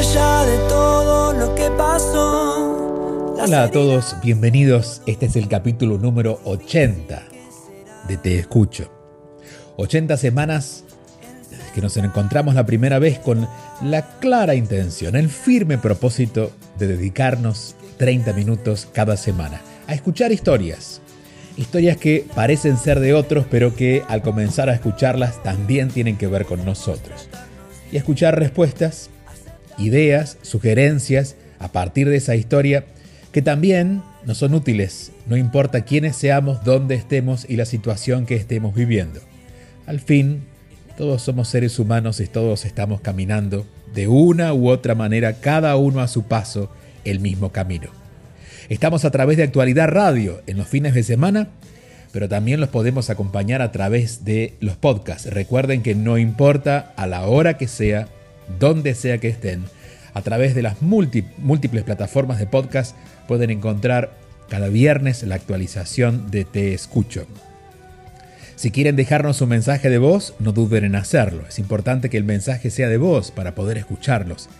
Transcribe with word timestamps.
Allá 0.00 0.46
de 0.46 0.56
todo 0.70 1.34
lo 1.34 1.54
que 1.54 1.70
pasó. 1.76 3.34
Hola 3.38 3.64
a 3.64 3.70
todos, 3.70 4.16
bienvenidos. 4.22 5.02
Este 5.04 5.26
es 5.26 5.36
el 5.36 5.46
capítulo 5.46 5.98
número 5.98 6.40
80 6.44 7.22
de 8.08 8.16
Te 8.16 8.38
Escucho. 8.38 8.90
80 9.76 10.16
semanas 10.16 10.84
que 11.74 11.82
nos 11.82 11.98
encontramos 11.98 12.54
la 12.54 12.64
primera 12.64 12.98
vez 12.98 13.18
con 13.18 13.46
la 13.82 14.18
clara 14.20 14.54
intención, 14.54 15.16
el 15.16 15.28
firme 15.28 15.76
propósito 15.76 16.50
de 16.78 16.86
dedicarnos 16.86 17.76
30 17.98 18.32
minutos 18.32 18.88
cada 18.90 19.18
semana 19.18 19.60
a 19.86 19.92
escuchar 19.92 20.32
historias. 20.32 21.02
Historias 21.58 21.98
que 21.98 22.24
parecen 22.34 22.78
ser 22.78 23.00
de 23.00 23.12
otros, 23.12 23.44
pero 23.50 23.74
que 23.74 24.02
al 24.08 24.22
comenzar 24.22 24.70
a 24.70 24.74
escucharlas 24.74 25.42
también 25.42 25.90
tienen 25.90 26.16
que 26.16 26.26
ver 26.26 26.46
con 26.46 26.64
nosotros. 26.64 27.28
Y 27.92 27.98
escuchar 27.98 28.38
respuestas 28.38 29.10
ideas, 29.80 30.38
sugerencias 30.42 31.36
a 31.58 31.72
partir 31.72 32.08
de 32.08 32.16
esa 32.16 32.36
historia 32.36 32.84
que 33.32 33.42
también 33.42 34.02
nos 34.24 34.38
son 34.38 34.54
útiles, 34.54 35.12
no 35.26 35.36
importa 35.36 35.84
quiénes 35.84 36.16
seamos, 36.16 36.64
dónde 36.64 36.94
estemos 36.94 37.46
y 37.48 37.56
la 37.56 37.64
situación 37.64 38.26
que 38.26 38.34
estemos 38.34 38.74
viviendo. 38.74 39.20
Al 39.86 40.00
fin, 40.00 40.42
todos 40.96 41.22
somos 41.22 41.48
seres 41.48 41.78
humanos 41.78 42.20
y 42.20 42.26
todos 42.26 42.64
estamos 42.64 43.00
caminando 43.00 43.66
de 43.94 44.08
una 44.08 44.52
u 44.52 44.68
otra 44.68 44.94
manera, 44.94 45.40
cada 45.40 45.76
uno 45.76 46.00
a 46.00 46.08
su 46.08 46.24
paso, 46.24 46.70
el 47.04 47.20
mismo 47.20 47.50
camino. 47.50 47.88
Estamos 48.68 49.04
a 49.04 49.10
través 49.10 49.36
de 49.36 49.42
Actualidad 49.42 49.88
Radio 49.88 50.42
en 50.46 50.56
los 50.56 50.68
fines 50.68 50.94
de 50.94 51.02
semana, 51.02 51.48
pero 52.12 52.28
también 52.28 52.60
los 52.60 52.68
podemos 52.68 53.10
acompañar 53.10 53.62
a 53.62 53.72
través 53.72 54.24
de 54.24 54.54
los 54.60 54.76
podcasts. 54.76 55.30
Recuerden 55.30 55.82
que 55.82 55.94
no 55.94 56.18
importa 56.18 56.92
a 56.96 57.06
la 57.06 57.26
hora 57.26 57.56
que 57.56 57.66
sea, 57.66 58.08
donde 58.58 58.94
sea 58.94 59.18
que 59.18 59.28
estén, 59.28 59.64
a 60.14 60.22
través 60.22 60.54
de 60.54 60.62
las 60.62 60.80
múltiples 60.82 61.84
plataformas 61.84 62.38
de 62.38 62.46
podcast 62.46 62.96
pueden 63.28 63.50
encontrar 63.50 64.16
cada 64.48 64.68
viernes 64.68 65.22
la 65.22 65.34
actualización 65.36 66.30
de 66.30 66.44
Te 66.44 66.74
Escucho. 66.74 67.26
Si 68.56 68.72
quieren 68.72 68.96
dejarnos 68.96 69.40
un 69.40 69.50
mensaje 69.50 69.88
de 69.88 69.98
voz, 69.98 70.34
no 70.38 70.52
duden 70.52 70.84
en 70.84 70.96
hacerlo. 70.96 71.44
Es 71.48 71.58
importante 71.58 72.10
que 72.10 72.18
el 72.18 72.24
mensaje 72.24 72.70
sea 72.70 72.88
de 72.88 72.98
voz 72.98 73.30
para 73.30 73.54
poder 73.54 73.78
escucharlos. 73.78 74.50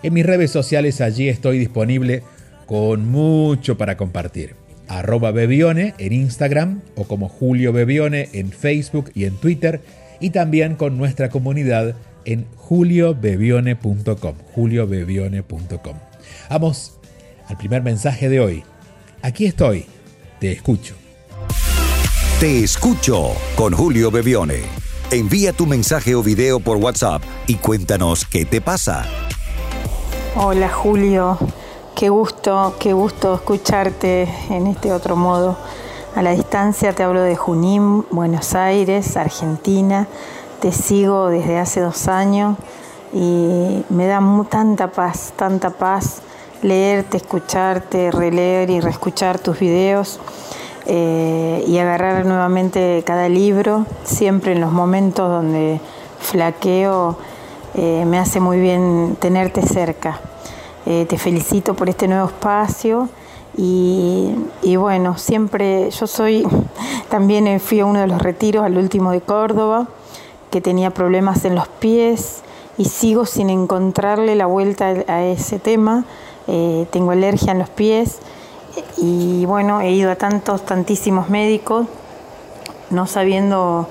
En 0.02 0.14
mis 0.14 0.26
redes 0.26 0.52
sociales 0.52 1.02
allí 1.02 1.28
estoy 1.30 1.60
disponible 1.60 2.24
con 2.66 3.10
mucho 3.10 3.78
para 3.78 3.98
compartir. 3.98 4.56
Arroba 4.88 5.32
Bebione 5.32 5.94
en 5.98 6.14
Instagram 6.14 6.82
o 6.96 7.06
como 7.06 7.30
Julio 7.30 7.72
Bebione 7.72 8.30
en 8.34 8.52
Facebook 8.52 9.12
y 9.16 9.26
en 9.26 9.38
Twitter 9.38 9.82
y 10.20 10.32
también 10.32 10.76
con 10.76 10.98
nuestra 10.98 11.30
comunidad 11.30 11.96
en 12.26 12.46
juliobebione.com. 12.56 14.36
juliobebione.com. 14.54 15.96
Vamos 16.50 16.98
al 17.48 17.58
primer 17.58 17.84
mensaje 17.84 18.30
de 18.30 18.40
hoy. 18.40 18.64
Aquí 19.22 19.46
estoy, 19.46 19.86
te 20.40 20.52
escucho. 20.52 21.03
Te 22.44 22.62
escucho 22.62 23.32
con 23.56 23.72
Julio 23.72 24.12
Bebione. 24.12 24.64
Envía 25.12 25.54
tu 25.54 25.66
mensaje 25.66 26.14
o 26.14 26.22
video 26.22 26.60
por 26.60 26.76
WhatsApp 26.76 27.24
y 27.48 27.56
cuéntanos 27.56 28.26
qué 28.26 28.44
te 28.44 28.60
pasa. 28.60 29.06
Hola 30.36 30.68
Julio, 30.68 31.38
qué 31.96 32.10
gusto, 32.10 32.76
qué 32.82 32.92
gusto 32.92 33.36
escucharte 33.36 34.28
en 34.50 34.68
este 34.68 34.92
otro 34.92 35.16
modo. 35.16 35.56
A 36.18 36.22
la 36.22 36.32
distancia 36.32 36.92
te 36.92 37.04
hablo 37.04 37.22
de 37.22 37.38
Junín, 37.38 38.06
Buenos 38.12 38.56
Aires, 38.56 39.16
Argentina. 39.16 40.10
Te 40.60 40.74
sigo 40.74 41.30
desde 41.30 41.58
hace 41.58 41.80
dos 41.80 42.10
años 42.10 42.58
y 43.14 43.86
me 43.88 44.06
da 44.06 44.22
tanta 44.50 44.92
paz, 44.92 45.32
tanta 45.38 45.70
paz 45.70 46.22
leerte, 46.62 47.16
escucharte, 47.16 48.12
releer 48.12 48.70
y 48.70 48.82
reescuchar 48.82 49.40
tus 49.40 49.60
videos. 49.60 50.20
Eh, 50.86 51.64
y 51.66 51.78
agarrar 51.78 52.26
nuevamente 52.26 53.04
cada 53.06 53.30
libro, 53.30 53.86
siempre 54.04 54.52
en 54.52 54.60
los 54.60 54.72
momentos 54.72 55.30
donde 55.30 55.80
flaqueo, 56.20 57.18
eh, 57.76 58.04
me 58.06 58.18
hace 58.20 58.42
muy 58.42 58.60
bien 58.60 59.16
tenerte 59.20 59.62
cerca. 59.62 60.20
Eh, 60.86 61.06
te 61.08 61.18
felicito 61.18 61.74
por 61.74 61.88
este 61.88 62.10
nuevo 62.10 62.28
espacio 62.28 63.08
y, 63.56 64.36
y, 64.62 64.76
bueno, 64.76 65.18
siempre 65.18 65.90
yo 65.90 66.06
soy, 66.06 66.46
también 67.10 67.60
fui 67.62 67.80
a 67.80 67.86
uno 67.86 68.02
de 68.02 68.08
los 68.08 68.22
retiros, 68.22 68.66
al 68.66 68.78
último 68.78 69.12
de 69.12 69.22
Córdoba, 69.22 69.88
que 70.52 70.60
tenía 70.60 70.90
problemas 70.90 71.46
en 71.46 71.56
los 71.56 71.70
pies 71.70 72.42
y 72.78 72.86
sigo 72.86 73.26
sin 73.26 73.50
encontrarle 73.50 74.36
la 74.36 74.48
vuelta 74.48 74.88
a 75.08 75.24
ese 75.24 75.60
tema. 75.60 76.04
tengo 76.92 77.12
alergia 77.12 77.54
en 77.54 77.60
los 77.60 77.70
pies 77.70 78.20
y 78.98 79.46
bueno, 79.46 79.82
he 79.82 79.92
ido 79.92 80.12
a 80.12 80.16
tantos, 80.16 80.66
tantísimos 80.66 81.30
médicos, 81.30 81.88
no 82.90 83.06
sabiendo 83.06 83.90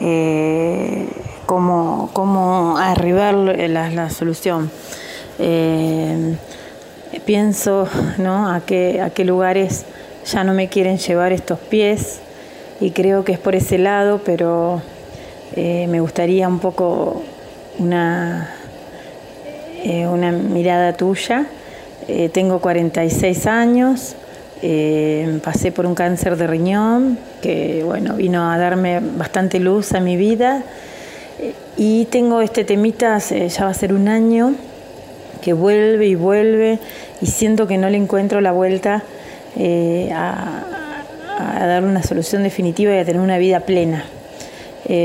eh, 0.00 1.08
cómo, 1.46 2.10
cómo, 2.12 2.76
arribar 2.78 3.34
la, 3.34 4.10
solución. 4.10 4.70
Eh, 5.38 6.36
pienso 7.24 7.88
¿no? 8.18 8.48
a, 8.52 8.60
qué, 8.60 9.00
a 9.00 9.10
qué 9.10 9.24
lugares 9.24 9.86
ya 10.30 10.44
no 10.44 10.54
me 10.54 10.68
quieren 10.68 10.98
llevar 10.98 11.32
estos 11.32 11.58
pies 11.58 12.20
y 12.80 12.90
creo 12.90 13.24
que 13.24 13.32
es 13.32 13.38
por 13.38 13.54
ese 13.54 13.78
lado, 13.78 14.20
pero 14.24 14.82
eh, 15.56 15.86
me 15.88 16.00
gustaría 16.00 16.46
un 16.46 16.58
poco 16.58 17.22
una, 17.78 18.54
una 19.84 20.30
mirada 20.32 20.92
tuya 20.92 21.46
eh, 22.08 22.30
tengo 22.30 22.60
46 22.60 23.46
años, 23.46 24.16
eh, 24.60 25.38
pasé 25.44 25.70
por 25.70 25.86
un 25.86 25.94
cáncer 25.94 26.36
de 26.36 26.46
riñón 26.46 27.18
que 27.40 27.82
bueno, 27.84 28.14
vino 28.14 28.50
a 28.50 28.58
darme 28.58 29.00
bastante 29.00 29.60
luz 29.60 29.92
a 29.92 30.00
mi 30.00 30.16
vida 30.16 30.62
eh, 31.40 31.54
y 31.76 32.06
tengo 32.06 32.40
este 32.40 32.64
temita, 32.64 33.18
ya 33.18 33.64
va 33.64 33.70
a 33.70 33.74
ser 33.74 33.92
un 33.92 34.08
año, 34.08 34.54
que 35.42 35.52
vuelve 35.52 36.06
y 36.06 36.14
vuelve 36.16 36.78
y 37.20 37.26
siento 37.26 37.66
que 37.68 37.78
no 37.78 37.88
le 37.88 37.98
encuentro 37.98 38.40
la 38.40 38.52
vuelta 38.52 39.02
a, 40.14 40.64
dar 41.60 41.84
una 41.84 42.02
solución 42.02 42.42
definitiva 42.42 42.94
y 42.94 42.98
a 42.98 43.04
tener 43.04 43.20
una 43.20 43.38
vida 43.38 43.60
plena. 43.60 44.04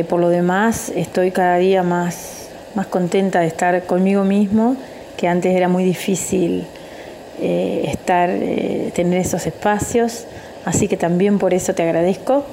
por 0.10 0.20
lo 0.20 0.30
demás, 0.30 0.92
estoy 0.96 1.32
cada 1.32 1.58
día 1.58 1.84
más, 1.84 2.50
más 2.76 2.88
contenta 2.88 3.40
de 3.40 3.48
estar 3.48 3.86
conmigo 3.86 4.24
mismo, 4.24 4.76
que 5.16 5.28
antes 5.28 5.56
era 5.56 5.68
muy 5.68 5.84
difícil 5.84 6.66
eh, 7.40 7.86
estar, 7.88 8.30
eh, 8.30 8.92
tener 8.96 9.20
esos 9.20 9.46
espacios. 9.46 10.26
Así 10.66 10.88
que 10.88 10.98
también 10.98 11.40
por 11.40 11.54
eso 11.54 11.74
te 11.74 11.84
agradezco. 11.84 12.46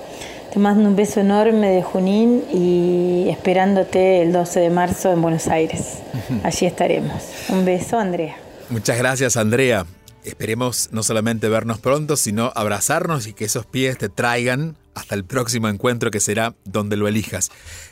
Te 0.53 0.59
mando 0.61 0.89
un 0.89 0.95
beso 0.95 1.21
enorme 1.21 1.69
de 1.69 1.83
Junín 1.83 2.45
y 2.53 3.29
esperándote 3.29 4.23
el 4.23 4.33
12 4.33 4.61
de 4.61 4.71
marzo 4.71 5.13
en 5.13 5.21
Buenos 5.21 5.49
Aires. 5.49 5.99
Allí 6.45 6.67
estaremos. 6.67 7.25
Un 7.49 7.65
beso, 7.65 7.99
Andrea. 7.99 8.37
Muchas 8.71 8.97
gracias, 8.97 9.37
Andrea. 9.37 9.85
Esperemos 10.23 10.91
no 10.93 11.03
solamente 11.03 11.49
vernos 11.49 11.81
pronto, 11.81 12.17
sino 12.17 12.53
abrazarnos 12.55 13.27
y 13.27 13.33
que 13.33 13.45
esos 13.45 13.67
pies 13.67 13.99
te 13.99 14.09
traigan 14.09 14.77
hasta 14.95 15.15
el 15.15 15.25
próximo 15.25 15.69
encuentro 15.69 16.11
que 16.11 16.21
será 16.21 16.55
donde 16.65 16.97
lo 16.97 17.09
elijas. 17.09 17.51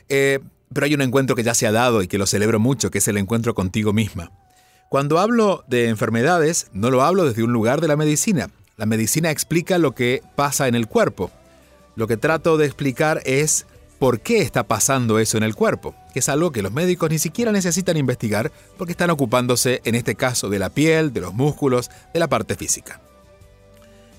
Eh, 0.09 0.39
pero 0.73 0.87
hay 0.87 0.95
un 0.95 1.03
encuentro 1.03 1.37
que 1.37 1.43
ya 1.43 1.55
se 1.55 1.67
ha 1.67 1.73
dado 1.73 2.03
y 2.03 2.09
que 2.09 2.19
lo 2.19 2.27
celebro 2.27 2.59
mucho, 2.59 2.91
que 2.91 2.99
es 2.99 3.09
el 3.09 3.19
encuentro 3.19 3.55
contigo 3.55 3.93
misma. 3.93 4.31
Cuando 4.93 5.19
hablo 5.19 5.65
de 5.69 5.89
enfermedades, 5.89 6.67
no 6.75 6.91
lo 6.91 7.03
hablo 7.03 7.25
desde 7.25 7.43
un 7.43 7.51
lugar 7.51 7.81
de 7.81 7.89
la 7.89 7.97
medicina. 7.97 8.51
La 8.77 8.85
medicina 8.85 9.31
explica 9.31 9.79
lo 9.79 9.93
que 9.93 10.23
pasa 10.37 10.69
en 10.69 10.75
el 10.75 10.87
cuerpo. 10.87 11.31
Lo 11.97 12.07
que 12.07 12.19
trato 12.19 12.59
de 12.59 12.67
explicar 12.67 13.23
es 13.25 13.65
por 13.99 14.21
qué 14.21 14.43
está 14.43 14.65
pasando 14.65 15.19
eso 15.19 15.39
en 15.39 15.45
el 15.45 15.55
cuerpo, 15.55 15.95
que 16.13 16.19
es 16.19 16.29
algo 16.29 16.53
que 16.53 16.61
los 16.61 16.75
médicos 16.75 17.09
ni 17.09 17.19
siquiera 17.19 17.53
necesitan 17.53 17.97
investigar 17.97 18.53
porque 18.77 18.93
están 18.93 19.09
ocupándose 19.09 19.81
en 19.87 19.95
este 19.95 20.15
caso 20.15 20.51
de 20.51 20.59
la 20.59 20.69
piel, 20.69 21.15
de 21.15 21.23
los 21.23 21.33
músculos, 21.33 21.91
de 22.13 22.21
la 22.21 22.29
parte 22.29 22.55
física. 22.55 23.01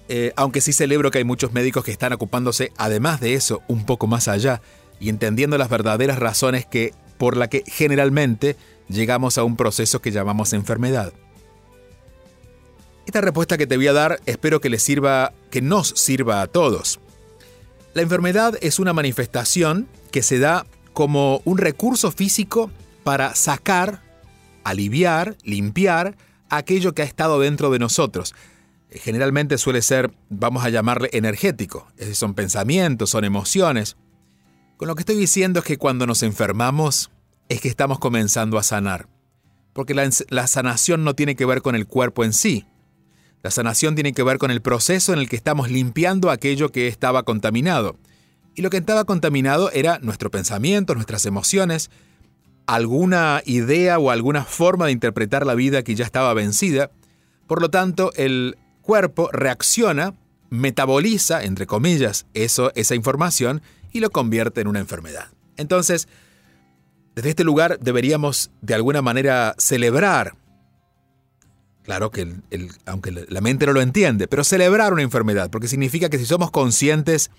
Eh, 0.09 0.33
aunque 0.35 0.59
sí 0.59 0.73
celebro 0.73 1.11
que 1.11 1.19
hay 1.19 1.23
muchos 1.23 1.53
médicos 1.53 1.83
que 1.83 1.91
están 1.91 2.13
ocupándose, 2.13 2.71
además 2.77 3.21
de 3.21 3.35
eso, 3.35 3.61
un 3.67 3.85
poco 3.85 4.07
más 4.07 4.27
allá 4.27 4.59
y 4.99 5.09
entendiendo 5.09 5.55
las 5.59 5.69
verdaderas 5.69 6.17
razones 6.17 6.65
que, 6.65 6.95
por 7.19 7.37
la 7.37 7.47
que 7.47 7.61
generalmente 7.67 8.55
llegamos 8.93 9.37
a 9.37 9.43
un 9.43 9.57
proceso 9.57 10.01
que 10.01 10.11
llamamos 10.11 10.53
enfermedad. 10.53 11.13
Esta 13.05 13.21
respuesta 13.21 13.57
que 13.57 13.67
te 13.67 13.75
voy 13.75 13.87
a 13.87 13.93
dar 13.93 14.21
espero 14.25 14.61
que 14.61 14.69
les 14.69 14.81
sirva, 14.81 15.33
que 15.51 15.61
nos 15.61 15.89
sirva 15.89 16.41
a 16.41 16.47
todos. 16.47 16.99
La 17.93 18.01
enfermedad 18.01 18.57
es 18.61 18.79
una 18.79 18.93
manifestación 18.93 19.87
que 20.11 20.23
se 20.23 20.39
da 20.39 20.65
como 20.93 21.41
un 21.43 21.57
recurso 21.57 22.11
físico 22.11 22.71
para 23.03 23.35
sacar, 23.35 24.01
aliviar, 24.63 25.35
limpiar 25.43 26.15
aquello 26.49 26.93
que 26.93 27.01
ha 27.01 27.05
estado 27.05 27.39
dentro 27.39 27.69
de 27.71 27.79
nosotros. 27.79 28.33
Generalmente 28.89 29.57
suele 29.57 29.81
ser, 29.81 30.11
vamos 30.29 30.63
a 30.63 30.69
llamarle 30.69 31.09
energético, 31.13 31.87
son 32.13 32.35
pensamientos, 32.35 33.09
son 33.09 33.25
emociones. 33.25 33.97
Con 34.77 34.87
lo 34.87 34.95
que 34.95 35.01
estoy 35.01 35.15
diciendo 35.15 35.59
es 35.59 35.65
que 35.65 35.77
cuando 35.77 36.05
nos 36.05 36.23
enfermamos 36.23 37.11
es 37.53 37.61
que 37.61 37.69
estamos 37.69 37.99
comenzando 37.99 38.57
a 38.57 38.63
sanar. 38.63 39.07
Porque 39.73 39.93
la, 39.93 40.09
la 40.29 40.47
sanación 40.47 41.03
no 41.03 41.15
tiene 41.15 41.35
que 41.35 41.45
ver 41.45 41.61
con 41.61 41.75
el 41.75 41.87
cuerpo 41.87 42.23
en 42.23 42.33
sí, 42.33 42.65
la 43.43 43.51
sanación 43.51 43.93
tiene 43.93 44.13
que 44.13 44.23
ver 44.23 44.37
con 44.37 44.51
el 44.51 44.61
proceso 44.61 45.11
en 45.11 45.19
el 45.19 45.27
que 45.27 45.35
estamos 45.35 45.69
limpiando 45.69 46.31
aquello 46.31 46.71
que 46.71 46.87
estaba 46.87 47.23
contaminado. 47.23 47.97
Y 48.55 48.61
lo 48.61 48.69
que 48.69 48.77
estaba 48.77 49.03
contaminado 49.03 49.69
era 49.71 49.99
nuestro 50.01 50.31
pensamiento, 50.31 50.95
nuestras 50.95 51.25
emociones, 51.25 51.91
alguna 52.67 53.41
idea 53.45 53.99
o 53.99 54.11
alguna 54.11 54.45
forma 54.45 54.85
de 54.85 54.93
interpretar 54.93 55.45
la 55.45 55.55
vida 55.55 55.83
que 55.83 55.93
ya 55.93 56.05
estaba 56.05 56.33
vencida. 56.33 56.89
Por 57.45 57.61
lo 57.61 57.69
tanto, 57.69 58.13
el 58.15 58.57
cuerpo 58.81 59.29
reacciona, 59.33 60.13
metaboliza, 60.49 61.43
entre 61.43 61.67
comillas, 61.67 62.27
eso, 62.33 62.71
esa 62.75 62.95
información 62.95 63.61
y 63.91 63.99
lo 63.99 64.09
convierte 64.09 64.61
en 64.61 64.67
una 64.67 64.79
enfermedad. 64.79 65.27
Entonces, 65.57 66.07
desde 67.15 67.29
este 67.29 67.43
lugar 67.43 67.79
deberíamos 67.79 68.51
de 68.61 68.73
alguna 68.73 69.01
manera 69.01 69.55
celebrar 69.57 70.35
Claro 71.83 72.11
que 72.11 72.33
aunque 72.85 73.11
la 73.11 73.41
mente 73.41 73.65
no 73.65 73.73
lo 73.73 73.81
entiende, 73.81 74.27
pero 74.27 74.45
celebrar 74.45 74.93
una 74.93 75.01
enfermedad, 75.01 75.49
porque 75.51 75.67
significa 75.67 76.09
que 76.09 76.17
si 76.17 76.25
somos 76.25 76.49
conscientes, 76.49 77.29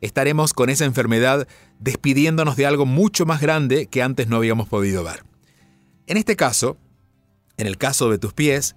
estaremos 0.00 0.54
con 0.54 0.70
esa 0.70 0.86
enfermedad 0.86 1.46
despidiéndonos 1.78 2.56
de 2.56 2.64
algo 2.64 2.86
mucho 2.86 3.26
más 3.26 3.42
grande 3.42 3.86
que 3.86 4.02
antes 4.02 4.26
no 4.26 4.36
habíamos 4.36 4.68
podido 4.68 5.04
ver. 5.04 5.22
En 6.06 6.16
este 6.16 6.34
caso, 6.34 6.78
en 7.58 7.66
el 7.66 7.76
caso 7.76 8.10
de 8.10 8.18
tus 8.18 8.32
pies, 8.32 8.74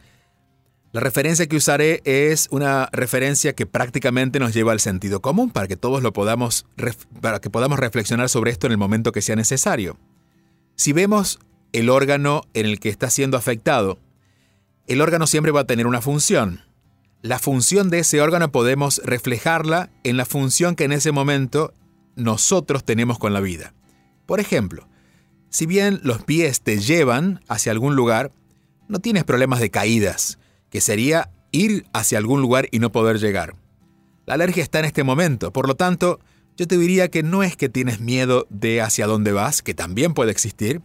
la 0.91 0.99
referencia 0.99 1.47
que 1.47 1.55
usaré 1.55 2.01
es 2.03 2.49
una 2.51 2.89
referencia 2.91 3.53
que 3.53 3.65
prácticamente 3.65 4.39
nos 4.39 4.53
lleva 4.53 4.73
al 4.73 4.81
sentido 4.81 5.21
común 5.21 5.51
para 5.51 5.67
que 5.67 5.77
todos 5.77 6.03
lo 6.03 6.11
podamos 6.11 6.65
para 7.21 7.39
que 7.39 7.49
podamos 7.49 7.79
reflexionar 7.79 8.27
sobre 8.27 8.51
esto 8.51 8.67
en 8.67 8.73
el 8.73 8.77
momento 8.77 9.13
que 9.13 9.21
sea 9.21 9.37
necesario. 9.37 9.97
Si 10.75 10.93
vemos 10.93 11.39
el 11.71 11.89
órgano 11.89 12.43
en 12.53 12.65
el 12.65 12.79
que 12.79 12.89
está 12.89 13.09
siendo 13.09 13.37
afectado 13.37 13.99
el 14.87 15.01
órgano 15.01 15.27
siempre 15.27 15.51
va 15.51 15.61
a 15.61 15.67
tener 15.67 15.87
una 15.87 16.01
función. 16.01 16.61
La 17.21 17.39
función 17.39 17.89
de 17.89 17.99
ese 17.99 18.19
órgano 18.19 18.51
podemos 18.51 19.01
reflejarla 19.05 19.89
en 20.03 20.17
la 20.17 20.25
función 20.25 20.75
que 20.75 20.83
en 20.83 20.91
ese 20.91 21.13
momento 21.13 21.73
nosotros 22.15 22.83
tenemos 22.83 23.17
con 23.17 23.31
la 23.33 23.39
vida. 23.39 23.73
Por 24.25 24.41
ejemplo, 24.41 24.89
si 25.49 25.65
bien 25.65 26.01
los 26.03 26.23
pies 26.23 26.61
te 26.61 26.79
llevan 26.79 27.39
hacia 27.47 27.71
algún 27.71 27.95
lugar, 27.95 28.33
no 28.89 28.99
tienes 28.99 29.23
problemas 29.23 29.61
de 29.61 29.69
caídas, 29.69 30.37
que 30.69 30.81
sería 30.81 31.31
ir 31.51 31.85
hacia 31.93 32.17
algún 32.17 32.41
lugar 32.41 32.67
y 32.71 32.79
no 32.79 32.91
poder 32.91 33.19
llegar. 33.19 33.55
La 34.25 34.33
alergia 34.33 34.63
está 34.63 34.79
en 34.79 34.85
este 34.85 35.03
momento, 35.03 35.53
por 35.53 35.67
lo 35.67 35.75
tanto, 35.75 36.19
yo 36.57 36.67
te 36.67 36.77
diría 36.77 37.09
que 37.09 37.23
no 37.23 37.43
es 37.43 37.55
que 37.55 37.69
tienes 37.69 37.99
miedo 37.99 38.47
de 38.49 38.81
hacia 38.81 39.07
dónde 39.07 39.31
vas, 39.31 39.61
que 39.61 39.73
también 39.73 40.13
puede 40.13 40.31
existir, 40.31 40.81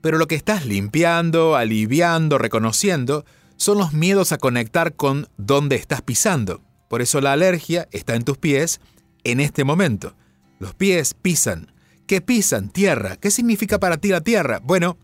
pero 0.00 0.18
lo 0.18 0.26
que 0.26 0.34
estás 0.34 0.66
limpiando, 0.66 1.56
aliviando, 1.56 2.38
reconociendo, 2.38 3.24
son 3.56 3.78
los 3.78 3.92
miedos 3.92 4.32
a 4.32 4.38
conectar 4.38 4.94
con 4.94 5.28
dónde 5.36 5.76
estás 5.76 6.02
pisando. 6.02 6.62
Por 6.88 7.02
eso 7.02 7.20
la 7.20 7.32
alergia 7.32 7.88
está 7.92 8.14
en 8.14 8.24
tus 8.24 8.36
pies 8.36 8.80
en 9.22 9.40
este 9.40 9.64
momento. 9.64 10.14
Los 10.58 10.74
pies 10.74 11.14
pisan. 11.14 11.72
¿Qué 12.06 12.20
pisan? 12.20 12.68
Tierra. 12.68 13.16
¿Qué 13.16 13.30
significa 13.30 13.78
para 13.80 13.96
ti 13.96 14.08
la 14.08 14.20
tierra? 14.20 14.60
Bueno, 14.62 14.98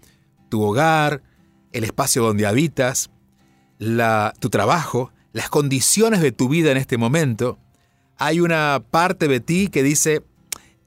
tu 0.51 0.63
hogar, 0.63 1.23
el 1.73 1.85
espacio 1.85 2.23
donde 2.23 2.47
habitas, 2.47 3.11
tu 4.41 4.51
trabajo, 4.51 5.13
las 5.33 5.49
condiciones 5.49 6.21
de 6.21 6.33
tu 6.33 6.49
vida 6.49 6.71
en 6.71 6.77
este 6.77 6.99
momento. 6.99 7.59
Hay 8.21 8.39
una 8.39 8.81
parte 8.89 9.27
de 9.27 9.41
ti 9.41 9.67
que 9.67 9.83
dice, 9.83 10.23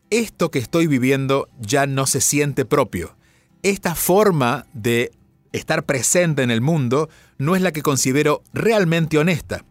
esto 0.09 0.51
que 0.51 0.59
estoy 0.59 0.87
viviendo 0.87 1.49
ya 1.59 1.85
no 1.85 2.07
se 2.07 2.21
siente 2.21 2.63
propio 2.63 3.17
esta 3.63 3.95
forma 3.95 4.67
de 4.73 5.11
estar 5.53 5.83
presente 5.83 6.43
en 6.43 6.51
el 6.51 6.61
mundo 6.61 7.09
no 7.37 7.55
es 7.55 7.61
la 7.61 7.71
que 7.71 7.81
considero 7.81 8.43
realmente 8.53 9.17
honesta. 9.17 9.65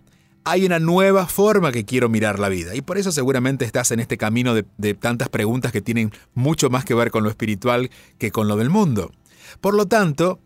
Hay 0.45 0.65
una 0.65 0.81
nueva 0.81 1.27
forma 1.27 1.71
que 1.71 1.85
quiero 1.85 2.09
mirar 2.09 2.41
la 2.41 2.49
vida 2.49 2.75
y 2.75 2.81
por 2.81 2.99
eso 2.99 3.13
seguramente 3.13 3.65
estás 3.65 3.93
en 3.93 4.01
este 4.01 4.17
camino 4.17 4.55
de, 4.55 4.95
tantas 4.95 5.29
preguntas 5.29 5.71
que 5.71 5.83
tienen 5.83 6.11
mucho 6.35 6.69
más 6.69 6.85
que 6.85 6.95
ver 6.95 7.13
con 7.13 7.23
lo 7.23 7.31
espiritual 7.31 7.91
que 8.19 8.33
con 8.33 8.49
lo 8.49 8.57
del 8.57 8.71
mundo. 8.71 9.13
Por 9.61 9.75
lo 9.75 9.87
tanto, 9.87 10.41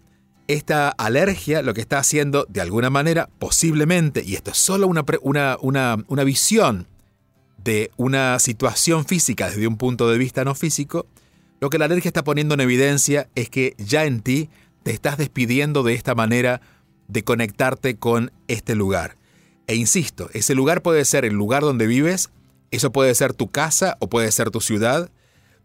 esta 0.49 0.91
alergia 0.91 1.63
lo 1.63 1.73
que 1.73 1.81
está 1.81 1.99
haciendo 1.99 2.47
de 2.49 2.61
alguna 2.61 2.91
manera, 2.91 3.31
posiblemente, 3.39 4.23
y 4.25 4.35
esto 4.35 4.51
es 4.51 4.59
solo 4.59 4.87
una, 4.87 5.05
una, 5.23 5.97
una 6.09 6.25
visión 6.25 6.89
de 7.67 7.91
una 7.97 8.39
situación 8.39 9.05
física 9.05 9.49
desde 9.49 9.67
un 9.67 9.77
punto 9.77 10.09
de 10.09 10.17
vista 10.19 10.45
no 10.45 10.55
físico, 10.55 11.07
lo 11.61 11.69
que 11.69 11.79
la 11.79 11.87
alergia 11.87 12.09
está 12.09 12.23
poniendo 12.23 12.55
en 12.55 12.61
evidencia 12.61 13.29
es 13.35 13.51
que 13.51 13.75
ya 13.77 14.05
en 14.05 14.21
ti 14.21 14.49
te 14.85 14.93
estás 14.93 15.19
despidiendo 15.19 15.83
de 15.83 15.95
esta 15.95 16.15
manera 16.15 16.61
de 17.09 17.25
conectarte 17.25 17.97
con 17.97 18.31
este 18.47 18.77
lugar. 18.77 19.17
E 19.67 19.75
insisto, 19.75 20.31
ese 20.33 20.55
lugar 20.55 20.81
puede 20.81 21.05
ser 21.05 21.25
el 21.25 21.35
lugar 21.35 21.63
donde 21.63 21.89
vives, 21.89 22.31
eso 22.71 22.93
puede 22.93 23.13
ser 23.17 23.33
tu 23.33 23.51
casa 23.51 23.97
o 23.99 24.09
puede 24.09 24.31
ser 24.31 24.51
tu 24.51 24.61
ciudad. 24.61 25.11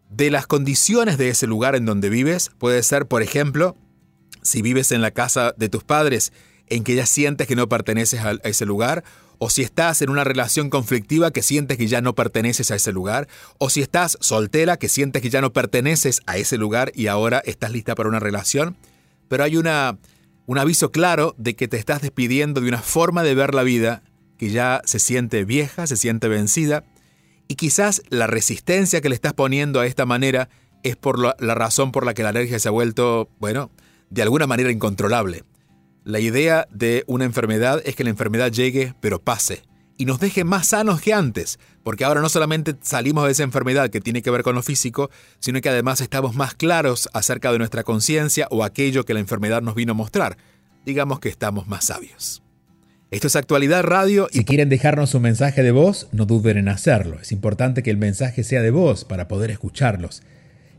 De 0.09 0.31
las 0.31 0.47
condiciones 0.47 1.19
de 1.19 1.29
ese 1.29 1.45
lugar 1.45 1.75
en 1.75 1.85
donde 1.85 2.09
vives, 2.09 2.49
puede 2.57 2.81
ser, 2.81 3.05
por 3.05 3.21
ejemplo, 3.21 3.77
si 4.41 4.63
vives 4.63 4.91
en 4.91 5.01
la 5.01 5.11
casa 5.11 5.53
de 5.55 5.69
tus 5.69 5.83
padres, 5.83 6.33
en 6.65 6.83
que 6.83 6.95
ya 6.95 7.05
sientes 7.05 7.47
que 7.47 7.55
no 7.55 7.69
perteneces 7.69 8.21
a 8.21 8.31
ese 8.43 8.65
lugar, 8.65 9.03
o 9.43 9.49
si 9.49 9.63
estás 9.63 10.03
en 10.03 10.11
una 10.11 10.23
relación 10.23 10.69
conflictiva 10.69 11.31
que 11.31 11.41
sientes 11.41 11.75
que 11.79 11.87
ya 11.87 11.99
no 11.99 12.13
perteneces 12.13 12.69
a 12.69 12.75
ese 12.75 12.91
lugar, 12.91 13.27
o 13.57 13.71
si 13.71 13.81
estás 13.81 14.19
soltera 14.21 14.77
que 14.77 14.87
sientes 14.87 15.23
que 15.23 15.31
ya 15.31 15.41
no 15.41 15.51
perteneces 15.51 16.21
a 16.27 16.37
ese 16.37 16.59
lugar 16.59 16.91
y 16.93 17.07
ahora 17.07 17.41
estás 17.43 17.71
lista 17.71 17.95
para 17.95 18.07
una 18.07 18.19
relación, 18.19 18.77
pero 19.29 19.43
hay 19.43 19.57
una, 19.57 19.97
un 20.45 20.59
aviso 20.59 20.91
claro 20.91 21.33
de 21.39 21.55
que 21.55 21.67
te 21.67 21.77
estás 21.77 22.03
despidiendo 22.03 22.61
de 22.61 22.67
una 22.67 22.83
forma 22.83 23.23
de 23.23 23.33
ver 23.33 23.55
la 23.55 23.63
vida 23.63 24.03
que 24.37 24.51
ya 24.51 24.83
se 24.85 24.99
siente 24.99 25.43
vieja, 25.43 25.87
se 25.87 25.97
siente 25.97 26.27
vencida, 26.27 26.83
y 27.47 27.55
quizás 27.55 28.03
la 28.09 28.27
resistencia 28.27 29.01
que 29.01 29.09
le 29.09 29.15
estás 29.15 29.33
poniendo 29.33 29.79
a 29.79 29.87
esta 29.87 30.05
manera 30.05 30.49
es 30.83 30.97
por 30.97 31.17
la, 31.17 31.35
la 31.39 31.55
razón 31.55 31.91
por 31.91 32.05
la 32.05 32.13
que 32.13 32.21
la 32.21 32.29
alergia 32.29 32.59
se 32.59 32.67
ha 32.67 32.71
vuelto, 32.71 33.27
bueno, 33.39 33.71
de 34.11 34.21
alguna 34.21 34.45
manera 34.45 34.69
incontrolable. 34.69 35.45
La 36.03 36.19
idea 36.19 36.67
de 36.71 37.03
una 37.05 37.25
enfermedad 37.25 37.79
es 37.85 37.95
que 37.95 38.03
la 38.03 38.09
enfermedad 38.09 38.51
llegue 38.51 38.95
pero 39.01 39.21
pase 39.21 39.61
y 39.99 40.05
nos 40.05 40.19
deje 40.19 40.43
más 40.43 40.69
sanos 40.69 40.99
que 40.99 41.13
antes, 41.13 41.59
porque 41.83 42.05
ahora 42.05 42.21
no 42.21 42.29
solamente 42.29 42.75
salimos 42.81 43.25
de 43.25 43.33
esa 43.33 43.43
enfermedad 43.43 43.91
que 43.91 44.01
tiene 44.01 44.23
que 44.23 44.31
ver 44.31 44.41
con 44.41 44.55
lo 44.55 44.63
físico, 44.63 45.11
sino 45.39 45.61
que 45.61 45.69
además 45.69 46.01
estamos 46.01 46.33
más 46.33 46.55
claros 46.55 47.07
acerca 47.13 47.51
de 47.51 47.59
nuestra 47.59 47.83
conciencia 47.83 48.47
o 48.49 48.63
aquello 48.63 49.05
que 49.05 49.13
la 49.13 49.19
enfermedad 49.19 49.61
nos 49.61 49.75
vino 49.75 49.91
a 49.91 49.95
mostrar. 49.95 50.37
Digamos 50.87 51.19
que 51.19 51.29
estamos 51.29 51.67
más 51.67 51.85
sabios. 51.85 52.41
Esto 53.11 53.27
es 53.27 53.35
Actualidad 53.35 53.83
Radio. 53.83 54.27
Y... 54.31 54.39
Si 54.39 54.45
quieren 54.45 54.69
dejarnos 54.69 55.13
un 55.13 55.21
mensaje 55.21 55.61
de 55.61 55.71
voz, 55.71 56.07
no 56.13 56.25
duden 56.25 56.57
en 56.57 56.69
hacerlo. 56.69 57.19
Es 57.21 57.31
importante 57.31 57.83
que 57.83 57.91
el 57.91 57.97
mensaje 57.97 58.43
sea 58.43 58.63
de 58.63 58.71
voz 58.71 59.05
para 59.05 59.27
poder 59.27 59.51
escucharlos 59.51 60.23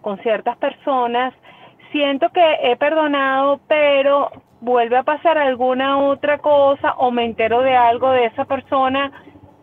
con 0.02 0.18
ciertas 0.24 0.58
personas, 0.58 1.32
siento 1.92 2.28
que 2.30 2.42
he 2.64 2.76
perdonado, 2.76 3.60
pero 3.68 4.32
vuelve 4.60 4.98
a 4.98 5.04
pasar 5.04 5.38
alguna 5.38 6.00
otra 6.00 6.40
cosa 6.40 6.94
o 6.94 7.12
me 7.12 7.24
entero 7.24 7.62
de 7.62 7.76
algo 7.76 8.10
de 8.10 8.26
esa 8.26 8.46
persona 8.46 9.12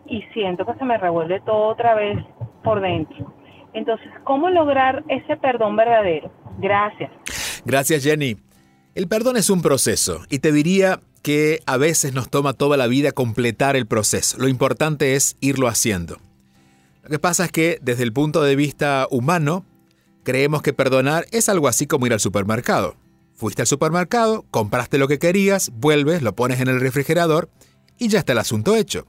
y 0.07 0.23
siento 0.33 0.65
que 0.65 0.75
se 0.75 0.85
me 0.85 0.97
revuelve 0.97 1.41
todo 1.41 1.71
otra 1.71 1.95
vez 1.97 2.17
por 2.63 2.81
dentro. 2.81 3.35
Entonces, 3.73 4.13
¿cómo 4.23 4.49
lograr 4.49 5.03
ese 5.09 5.37
perdón 5.39 5.75
verdadero? 5.75 6.31
Gracias. 6.59 7.11
Gracias, 7.65 8.05
Jenny. 8.05 8.37
El 8.99 9.07
perdón 9.07 9.37
es 9.37 9.49
un 9.49 9.63
proceso 9.63 10.23
y 10.29 10.41
te 10.41 10.51
diría 10.51 11.01
que 11.23 11.63
a 11.67 11.77
veces 11.77 12.15
nos 12.15 12.29
toma 12.29 12.53
toda 12.53 12.77
la 12.77 12.89
vida 12.89 13.13
completar 13.13 13.77
el 13.77 13.87
proceso. 13.87 14.39
Lo 14.39 14.49
importante 14.49 15.15
es 15.15 15.37
irlo 15.39 15.69
haciendo. 15.69 16.19
Lo 17.05 17.11
que 17.11 17.21
pasa 17.21 17.45
es 17.45 17.53
que 17.53 17.79
desde 17.81 18.03
el 18.03 18.13
punto 18.13 18.43
de 18.43 18.57
vista 18.57 19.07
humano, 19.09 19.65
creemos 20.25 20.63
que 20.63 20.73
perdonar 20.73 21.27
es 21.31 21.49
algo 21.49 21.69
así 21.69 21.87
como 21.87 22.07
ir 22.07 22.13
al 22.13 22.19
supermercado. 22.19 22.97
Fuiste 23.37 23.63
al 23.63 23.69
supermercado, 23.69 24.45
compraste 24.51 24.99
lo 24.99 25.07
que 25.07 25.21
querías, 25.21 25.71
vuelves, 25.75 26.21
lo 26.21 26.35
pones 26.35 26.59
en 26.59 26.67
el 26.67 26.81
refrigerador 26.81 27.49
y 28.01 28.09
ya 28.09 28.19
está 28.19 28.33
el 28.33 28.39
asunto 28.39 28.75
hecho. 28.75 29.07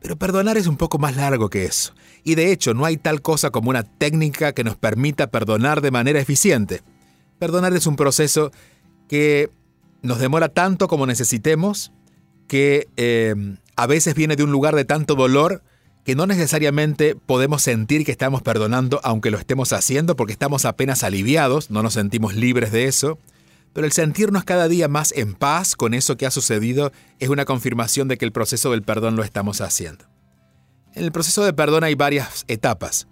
Pero 0.00 0.16
perdonar 0.16 0.56
es 0.56 0.66
un 0.66 0.78
poco 0.78 0.98
más 0.98 1.16
largo 1.16 1.50
que 1.50 1.66
eso. 1.66 1.92
Y 2.24 2.34
de 2.34 2.50
hecho 2.50 2.72
no 2.72 2.86
hay 2.86 2.96
tal 2.96 3.20
cosa 3.20 3.50
como 3.50 3.68
una 3.68 3.82
técnica 3.82 4.54
que 4.54 4.64
nos 4.64 4.76
permita 4.76 5.26
perdonar 5.26 5.82
de 5.82 5.90
manera 5.90 6.18
eficiente. 6.18 6.80
Perdonar 7.38 7.74
es 7.74 7.86
un 7.86 7.96
proceso 7.96 8.52
que 9.08 9.50
nos 10.02 10.18
demora 10.18 10.48
tanto 10.48 10.88
como 10.88 11.06
necesitemos, 11.06 11.92
que 12.46 12.88
eh, 12.96 13.34
a 13.76 13.86
veces 13.86 14.14
viene 14.14 14.36
de 14.36 14.44
un 14.44 14.52
lugar 14.52 14.74
de 14.74 14.84
tanto 14.84 15.14
dolor 15.14 15.62
que 16.04 16.14
no 16.14 16.26
necesariamente 16.26 17.14
podemos 17.14 17.62
sentir 17.62 18.04
que 18.04 18.12
estamos 18.12 18.42
perdonando 18.42 19.00
aunque 19.02 19.30
lo 19.30 19.38
estemos 19.38 19.72
haciendo 19.72 20.16
porque 20.16 20.32
estamos 20.32 20.64
apenas 20.64 21.02
aliviados, 21.02 21.70
no 21.70 21.82
nos 21.82 21.94
sentimos 21.94 22.34
libres 22.34 22.72
de 22.72 22.86
eso 22.86 23.18
pero 23.72 23.86
el 23.86 23.92
sentirnos 23.92 24.44
cada 24.44 24.68
día 24.68 24.88
más 24.88 25.12
en 25.12 25.34
paz 25.34 25.76
con 25.76 25.94
eso 25.94 26.16
que 26.16 26.26
ha 26.26 26.30
sucedido 26.30 26.92
es 27.18 27.28
una 27.28 27.44
confirmación 27.44 28.08
de 28.08 28.18
que 28.18 28.24
el 28.24 28.32
proceso 28.32 28.70
del 28.70 28.82
perdón 28.82 29.16
lo 29.16 29.22
estamos 29.22 29.60
haciendo. 29.60 30.04
En 30.94 31.04
el 31.04 31.12
proceso 31.12 31.44
de 31.44 31.52
perdón 31.52 31.84
hay 31.84 31.94
varias 31.94 32.44
etapas. 32.48 33.06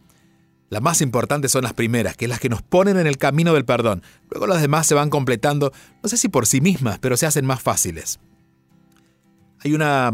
Las 0.69 0.83
más 0.83 1.01
importantes 1.01 1.53
son 1.53 1.63
las 1.63 1.75
primeras, 1.75 2.17
que 2.17 2.25
es 2.25 2.29
las 2.29 2.41
que 2.41 2.49
nos 2.49 2.63
ponen 2.63 2.99
en 2.99 3.07
el 3.07 3.19
camino 3.19 3.55
del 3.55 3.65
perdón. 3.65 4.03
Luego 4.31 4.47
las 4.47 4.61
demás 4.61 4.87
se 4.87 4.95
van 4.95 5.11
completando, 5.11 5.73
no 6.03 6.09
sé 6.09 6.17
si 6.17 6.29
por 6.29 6.47
sí 6.47 6.61
mismas, 6.61 6.99
pero 6.99 7.17
se 7.17 7.27
hacen 7.27 7.47
más 7.47 7.63
fáciles. 7.63 8.19
Hay 9.61 9.75
una, 9.75 10.13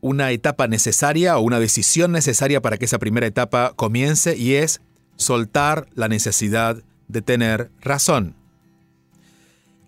una 0.00 0.30
etapa 0.30 0.68
necesaria 0.68 1.36
o 1.36 1.40
una 1.40 1.58
decisión 1.58 2.12
necesaria 2.12 2.62
para 2.62 2.78
que 2.78 2.84
esa 2.84 2.98
primera 2.98 3.26
etapa 3.26 3.72
comience 3.74 4.36
y 4.36 4.54
es 4.54 4.80
soltar 5.16 5.88
la 5.94 6.08
necesidad 6.08 6.82
de 7.08 7.22
tener 7.22 7.70
razón. 7.80 8.36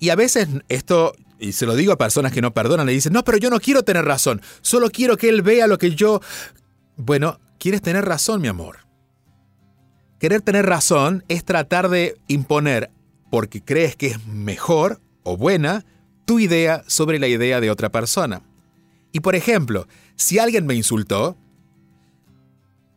Y 0.01 0.11
a 0.11 0.17
veces 0.17 0.49
esto, 0.69 1.15
y 1.39 1.53
se 1.53 1.65
lo 1.65 1.77
digo 1.77 1.93
a 1.93 1.99
personas 1.99 2.33
que 2.33 2.43
no 2.43 2.53
perdonan, 2.53 2.87
le 2.87 2.93
dicen, 2.93 3.13
no, 3.13 3.23
pero 3.23 3.39
yo 3.39 3.51
no 3.51 3.61
quiero 3.61 3.85
tener 3.85 4.05
razón, 4.05 4.43
solo 4.63 4.91
quiero 4.91 5.17
que 5.17 5.29
él 5.29 5.43
vea 5.43 5.69
lo 5.69 5.79
que 5.79 5.95
yo... 5.95 6.21
Bueno, 6.97 7.39
quieres 7.59 7.83
tener 7.83 8.05
razón, 8.05 8.41
mi 8.41 8.49
amor. 8.49 8.82
Querer 10.23 10.41
tener 10.41 10.67
razón 10.67 11.25
es 11.27 11.45
tratar 11.45 11.89
de 11.89 12.17
imponer, 12.29 12.93
porque 13.29 13.61
crees 13.61 13.97
que 13.97 14.07
es 14.07 14.25
mejor 14.25 15.01
o 15.25 15.37
buena, 15.37 15.85
tu 16.27 16.39
idea 16.39 16.85
sobre 16.87 17.19
la 17.19 17.27
idea 17.27 17.61
de 17.61 17.73
otra 17.73 17.89
persona. 17.91 18.41
Y 19.11 19.19
por 19.19 19.35
ejemplo, 19.35 19.89
si 20.15 20.39
alguien 20.39 20.65
me 20.65 20.77
insultó, 20.77 21.37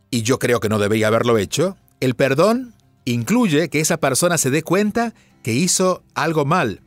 y 0.08 0.22
yo 0.22 0.38
creo 0.38 0.60
que 0.60 0.68
no 0.68 0.78
debía 0.78 1.08
haberlo 1.08 1.36
hecho, 1.36 1.76
el 1.98 2.14
perdón 2.14 2.76
incluye 3.04 3.70
que 3.70 3.80
esa 3.80 3.96
persona 3.96 4.38
se 4.38 4.50
dé 4.50 4.62
cuenta 4.62 5.12
que 5.42 5.52
hizo 5.52 6.04
algo 6.14 6.44
mal, 6.44 6.80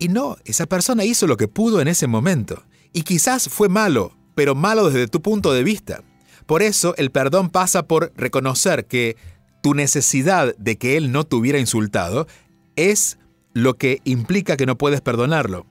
y 0.00 0.08
no, 0.08 0.38
esa 0.44 0.66
persona 0.66 1.04
hizo 1.04 1.28
lo 1.28 1.36
que 1.36 1.46
pudo 1.46 1.80
en 1.80 1.86
ese 1.86 2.08
momento. 2.08 2.64
Y 2.92 3.02
quizás 3.02 3.48
fue 3.48 3.68
malo, 3.68 4.16
pero 4.34 4.56
malo 4.56 4.90
desde 4.90 5.06
tu 5.06 5.22
punto 5.22 5.52
de 5.52 5.62
vista. 5.62 6.02
Por 6.46 6.62
eso 6.62 6.94
el 6.96 7.12
perdón 7.12 7.48
pasa 7.48 7.86
por 7.86 8.12
reconocer 8.16 8.86
que 8.86 9.16
tu 9.64 9.72
necesidad 9.72 10.54
de 10.58 10.76
que 10.76 10.98
él 10.98 11.10
no 11.10 11.24
te 11.24 11.36
hubiera 11.36 11.58
insultado 11.58 12.26
es 12.76 13.16
lo 13.54 13.78
que 13.78 14.02
implica 14.04 14.58
que 14.58 14.66
no 14.66 14.76
puedes 14.76 15.00
perdonarlo. 15.00 15.64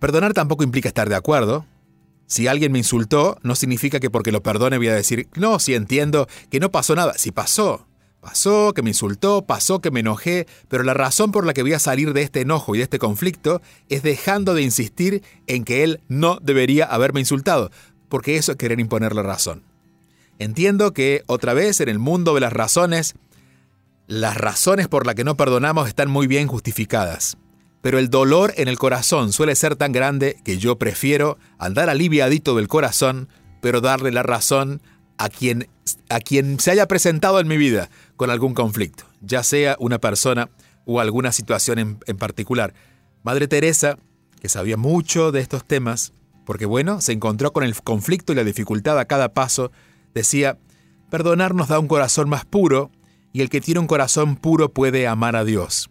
Perdonar 0.00 0.34
tampoco 0.34 0.64
implica 0.64 0.88
estar 0.88 1.08
de 1.08 1.14
acuerdo. 1.14 1.64
Si 2.26 2.46
alguien 2.46 2.72
me 2.72 2.78
insultó, 2.78 3.38
no 3.42 3.54
significa 3.54 4.00
que 4.00 4.10
porque 4.10 4.32
lo 4.32 4.42
perdone 4.42 4.76
voy 4.76 4.88
a 4.88 4.94
decir, 4.94 5.30
no, 5.34 5.58
si 5.60 5.72
entiendo 5.72 6.28
que 6.50 6.60
no 6.60 6.70
pasó 6.70 6.94
nada. 6.94 7.14
Si 7.16 7.32
pasó, 7.32 7.86
Pasó 8.20 8.74
que 8.74 8.82
me 8.82 8.90
insultó, 8.90 9.46
pasó 9.46 9.80
que 9.80 9.90
me 9.90 10.00
enojé, 10.00 10.46
pero 10.68 10.82
la 10.82 10.92
razón 10.92 11.32
por 11.32 11.46
la 11.46 11.54
que 11.54 11.62
voy 11.62 11.72
a 11.72 11.78
salir 11.78 12.12
de 12.12 12.20
este 12.20 12.42
enojo 12.42 12.74
y 12.74 12.78
de 12.78 12.84
este 12.84 12.98
conflicto 12.98 13.62
es 13.88 14.02
dejando 14.02 14.52
de 14.52 14.60
insistir 14.60 15.22
en 15.46 15.64
que 15.64 15.84
él 15.84 16.02
no 16.08 16.38
debería 16.42 16.84
haberme 16.84 17.20
insultado, 17.20 17.70
porque 18.10 18.36
eso 18.36 18.52
es 18.52 18.58
querer 18.58 18.78
imponer 18.78 19.14
la 19.14 19.22
razón. 19.22 19.69
Entiendo 20.40 20.94
que 20.94 21.22
otra 21.26 21.52
vez 21.52 21.82
en 21.82 21.90
el 21.90 21.98
mundo 21.98 22.34
de 22.34 22.40
las 22.40 22.54
razones, 22.54 23.14
las 24.06 24.38
razones 24.38 24.88
por 24.88 25.04
las 25.04 25.14
que 25.14 25.22
no 25.22 25.36
perdonamos 25.36 25.86
están 25.86 26.10
muy 26.10 26.26
bien 26.26 26.46
justificadas, 26.48 27.36
pero 27.82 27.98
el 27.98 28.08
dolor 28.08 28.54
en 28.56 28.66
el 28.66 28.78
corazón 28.78 29.34
suele 29.34 29.54
ser 29.54 29.76
tan 29.76 29.92
grande 29.92 30.38
que 30.42 30.56
yo 30.56 30.78
prefiero 30.78 31.36
andar 31.58 31.90
aliviadito 31.90 32.56
del 32.56 32.68
corazón, 32.68 33.28
pero 33.60 33.82
darle 33.82 34.12
la 34.12 34.22
razón 34.22 34.80
a 35.18 35.28
quien, 35.28 35.68
a 36.08 36.20
quien 36.20 36.58
se 36.58 36.70
haya 36.70 36.88
presentado 36.88 37.38
en 37.38 37.46
mi 37.46 37.58
vida 37.58 37.90
con 38.16 38.30
algún 38.30 38.54
conflicto, 38.54 39.04
ya 39.20 39.42
sea 39.42 39.76
una 39.78 39.98
persona 39.98 40.48
o 40.86 41.00
alguna 41.00 41.32
situación 41.32 41.78
en, 41.78 41.98
en 42.06 42.16
particular. 42.16 42.72
Madre 43.22 43.46
Teresa, 43.46 43.98
que 44.40 44.48
sabía 44.48 44.78
mucho 44.78 45.32
de 45.32 45.40
estos 45.40 45.66
temas, 45.66 46.14
porque 46.46 46.64
bueno, 46.64 47.02
se 47.02 47.12
encontró 47.12 47.52
con 47.52 47.62
el 47.62 47.78
conflicto 47.82 48.32
y 48.32 48.36
la 48.36 48.44
dificultad 48.44 48.98
a 48.98 49.04
cada 49.04 49.34
paso, 49.34 49.70
decía, 50.14 50.58
perdonar 51.10 51.54
nos 51.54 51.68
da 51.68 51.78
un 51.78 51.88
corazón 51.88 52.28
más 52.28 52.44
puro 52.44 52.90
y 53.32 53.42
el 53.42 53.50
que 53.50 53.60
tiene 53.60 53.80
un 53.80 53.86
corazón 53.86 54.36
puro 54.36 54.72
puede 54.72 55.06
amar 55.06 55.36
a 55.36 55.44
Dios. 55.44 55.90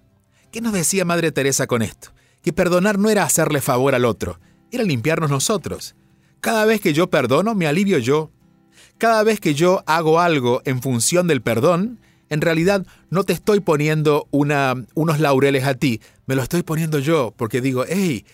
¿Qué 0.52 0.62
nos 0.62 0.74
decía 0.74 1.06
Madre 1.06 1.32
Teresa 1.32 1.68
con 1.68 1.82
esto? 1.82 2.10
Que 2.42 2.54
perdonar 2.54 2.98
no 2.98 3.10
era 3.10 3.24
hacerle 3.24 3.62
favor 3.62 3.96
al 3.96 4.06
otro, 4.06 4.40
era 4.72 4.84
limpiarnos 4.84 5.30
nosotros. 5.30 5.96
Cada 6.42 6.66
vez 6.66 6.82
que 6.82 6.94
yo 6.94 7.10
perdono, 7.10 7.54
me 7.54 7.68
alivio 7.68 7.98
yo, 7.98 8.32
cada 8.98 9.24
vez 9.24 9.40
que 9.40 9.54
yo 9.54 9.84
hago 9.86 10.20
algo 10.20 10.62
en 10.66 10.82
función 10.82 11.28
del 11.28 11.42
perdón, 11.42 12.00
en 12.30 12.42
realidad 12.42 12.86
no 13.10 13.24
te 13.24 13.34
estoy 13.34 13.60
poniendo 13.60 14.28
una, 14.32 14.86
unos 14.94 15.20
laureles 15.20 15.66
a 15.66 15.74
ti, 15.74 16.02
me 16.26 16.36
lo 16.36 16.44
estoy 16.44 16.64
poniendo 16.64 17.00
yo, 17.00 17.34
porque 17.36 17.62
digo, 17.62 17.86
hey, 17.88 18.26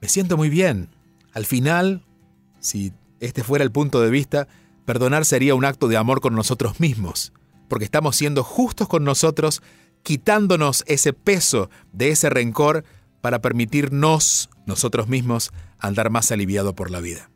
me 0.00 0.08
siento 0.08 0.36
muy 0.36 0.48
bien. 0.48 0.88
Al 1.32 1.46
final, 1.46 2.04
si 2.60 2.92
este 3.20 3.42
fuera 3.42 3.64
el 3.64 3.70
punto 3.70 4.00
de 4.00 4.10
vista, 4.10 4.48
perdonar 4.84 5.24
sería 5.24 5.54
un 5.54 5.64
acto 5.64 5.88
de 5.88 5.96
amor 5.96 6.20
con 6.20 6.34
nosotros 6.34 6.80
mismos, 6.80 7.32
porque 7.68 7.84
estamos 7.84 8.16
siendo 8.16 8.42
justos 8.42 8.88
con 8.88 9.04
nosotros, 9.04 9.62
quitándonos 10.02 10.84
ese 10.86 11.12
peso 11.12 11.70
de 11.92 12.10
ese 12.10 12.30
rencor 12.30 12.84
para 13.20 13.40
permitirnos, 13.40 14.50
nosotros 14.66 15.08
mismos, 15.08 15.52
andar 15.78 16.10
más 16.10 16.30
aliviado 16.32 16.74
por 16.74 16.90
la 16.90 17.00
vida. 17.00 17.30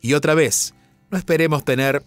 Y 0.00 0.14
otra 0.14 0.34
vez, 0.34 0.74
no 1.10 1.18
esperemos 1.18 1.64
tener 1.64 2.02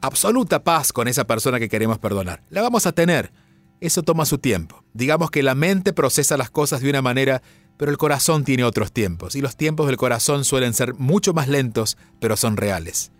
absoluta 0.00 0.62
paz 0.62 0.92
con 0.92 1.08
esa 1.08 1.26
persona 1.26 1.58
que 1.58 1.68
queremos 1.68 1.98
perdonar. 1.98 2.42
La 2.50 2.62
vamos 2.62 2.86
a 2.86 2.92
tener. 2.92 3.32
Eso 3.80 4.02
toma 4.02 4.24
su 4.24 4.38
tiempo. 4.38 4.84
Digamos 4.94 5.30
que 5.30 5.42
la 5.42 5.54
mente 5.54 5.92
procesa 5.92 6.36
las 6.36 6.50
cosas 6.50 6.80
de 6.80 6.90
una 6.90 7.02
manera, 7.02 7.42
pero 7.76 7.90
el 7.90 7.98
corazón 7.98 8.44
tiene 8.44 8.64
otros 8.64 8.92
tiempos, 8.92 9.36
y 9.36 9.42
los 9.42 9.56
tiempos 9.56 9.86
del 9.86 9.98
corazón 9.98 10.44
suelen 10.44 10.72
ser 10.72 10.94
mucho 10.94 11.34
más 11.34 11.48
lentos, 11.48 11.98
pero 12.20 12.36
son 12.36 12.56
reales. 12.56 13.12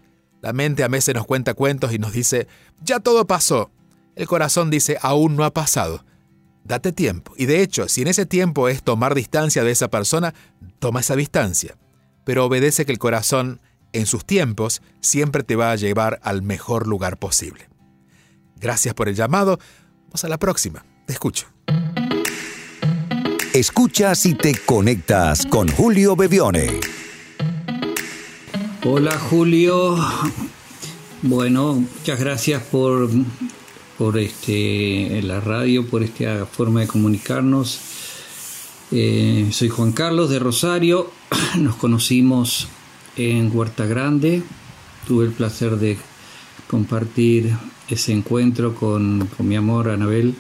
La 0.47 0.53
mente 0.53 0.85
a 0.85 0.89
veces 0.89 1.13
nos 1.13 1.27
cuenta 1.27 1.55
cuentos 1.55 1.93
y 1.93 1.99
nos 1.99 2.13
dice, 2.13 2.47
ya 2.81 3.01
todo 3.01 3.27
pasó. 3.27 3.73
El 4.15 4.29
corazón 4.29 4.71
dice, 4.71 4.97
aún 5.03 5.35
no 5.35 5.43
ha 5.43 5.53
pasado. 5.53 6.05
Date 6.63 6.93
tiempo. 6.93 7.33
Y 7.37 7.47
de 7.47 7.63
hecho, 7.63 7.89
si 7.89 8.03
en 8.03 8.07
ese 8.07 8.27
tiempo 8.27 8.69
es 8.69 8.85
tomar 8.85 9.17
distancia 9.17 9.65
de 9.65 9.73
esa 9.73 9.89
persona, 9.89 10.35
toma 10.79 11.01
esa 11.01 11.17
distancia. 11.17 11.77
Pero 12.25 12.45
obedece 12.45 12.87
que 12.87 12.93
el 12.93 13.01
corazón 13.01 13.61
en 13.93 14.07
sus 14.07 14.25
tiempos, 14.25 14.83
siempre 15.01 15.43
te 15.43 15.57
va 15.57 15.73
a 15.73 15.77
llevar 15.77 16.21
al 16.23 16.43
mejor 16.43 16.87
lugar 16.87 17.17
posible. 17.17 17.69
Gracias 18.61 18.95
por 18.95 19.09
el 19.09 19.17
llamado. 19.17 19.59
Vamos 20.05 20.23
a 20.23 20.29
la 20.29 20.39
próxima. 20.39 20.85
Te 21.07 21.13
escucho. 21.15 21.47
Escuchas 23.53 24.27
y 24.27 24.35
te 24.35 24.55
conectas 24.65 25.45
con 25.47 25.67
Julio 25.69 26.15
Bevione. 26.15 26.96
Hola 28.89 29.19
Julio. 29.19 29.97
Bueno, 31.23 31.75
muchas 31.75 32.21
gracias 32.21 32.63
por, 32.63 33.11
por 33.99 34.17
este, 34.17 35.21
la 35.25 35.41
radio, 35.41 35.85
por 35.85 36.05
esta 36.05 36.47
forma 36.47 36.83
de 36.83 36.87
comunicarnos. 36.87 37.81
Eh, 38.93 39.49
soy 39.51 39.71
Juan 39.71 39.91
Carlos 39.91 40.31
de 40.31 40.39
Rosario. 40.39 41.11
Nos 41.59 41.75
conocimos 41.75 42.69
en 43.17 43.51
Huerta 43.53 43.87
Grande. 43.87 44.45
Tuve 45.09 45.25
el 45.25 45.33
placer 45.33 45.79
de 45.79 45.99
compartir 46.69 47.57
ese 47.89 48.13
encuentro 48.13 48.73
con, 48.77 49.29
con 49.37 49.49
mi 49.49 49.57
amor 49.57 49.91
Anabel, 49.91 50.37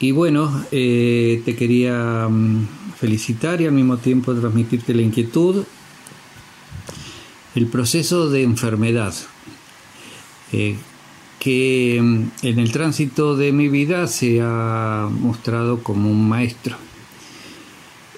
y 0.00 0.12
bueno, 0.12 0.64
eh, 0.70 1.42
te 1.44 1.56
quería 1.56 2.28
mm, 2.28 2.66
felicitar 2.96 3.60
y 3.60 3.66
al 3.66 3.72
mismo 3.72 3.96
tiempo 3.96 4.32
transmitirte 4.32 4.94
la 4.94 5.02
inquietud. 5.02 5.64
El 7.58 7.66
proceso 7.66 8.30
de 8.30 8.44
enfermedad, 8.44 9.12
eh, 10.52 10.76
que 11.40 11.98
mm, 12.00 12.46
en 12.46 12.58
el 12.60 12.70
tránsito 12.70 13.36
de 13.36 13.50
mi 13.50 13.68
vida 13.68 14.06
se 14.06 14.40
ha 14.40 15.08
mostrado 15.10 15.82
como 15.82 16.08
un 16.08 16.28
maestro. 16.28 16.76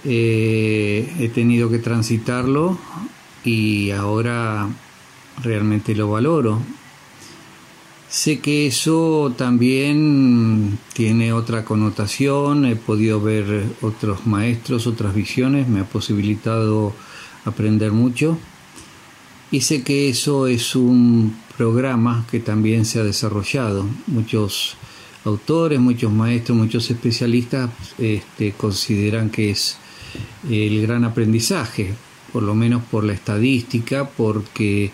Eh, 0.04 1.10
he 1.18 1.30
tenido 1.30 1.70
que 1.70 1.78
transitarlo 1.78 2.76
y 3.42 3.92
ahora 3.92 4.68
realmente 5.42 5.94
lo 5.94 6.10
valoro 6.10 6.60
Sé 8.10 8.40
que 8.40 8.66
eso 8.66 9.32
también 9.38 10.78
tiene 10.92 11.32
otra 11.32 11.64
connotación, 11.64 12.66
he 12.66 12.76
podido 12.76 13.22
ver 13.22 13.64
otros 13.80 14.26
maestros, 14.26 14.86
otras 14.86 15.14
visiones, 15.14 15.66
me 15.66 15.80
ha 15.80 15.84
posibilitado 15.84 16.92
aprender 17.46 17.92
mucho 17.92 18.36
y 19.50 19.62
sé 19.62 19.82
que 19.82 20.08
eso 20.08 20.46
es 20.46 20.76
un 20.76 21.36
programa 21.56 22.24
que 22.30 22.40
también 22.40 22.84
se 22.84 23.00
ha 23.00 23.04
desarrollado. 23.04 23.84
Muchos 24.06 24.76
autores, 25.24 25.80
muchos 25.80 26.12
maestros, 26.12 26.56
muchos 26.56 26.90
especialistas 26.90 27.70
este, 27.98 28.52
consideran 28.52 29.30
que 29.30 29.50
es 29.50 29.76
el 30.48 30.80
gran 30.82 31.04
aprendizaje, 31.04 31.94
por 32.32 32.42
lo 32.42 32.54
menos 32.54 32.82
por 32.84 33.04
la 33.04 33.12
estadística, 33.12 34.08
porque 34.08 34.92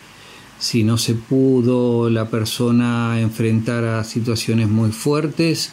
si 0.59 0.85
no 0.85 0.97
se 0.97 1.15
pudo 1.15 2.09
la 2.09 2.31
persona 2.31 3.21
enfrentar 3.21 3.85
a 3.85 4.05
situaciones 4.05 4.69
muy 4.69 4.91
fuertes, 4.91 5.73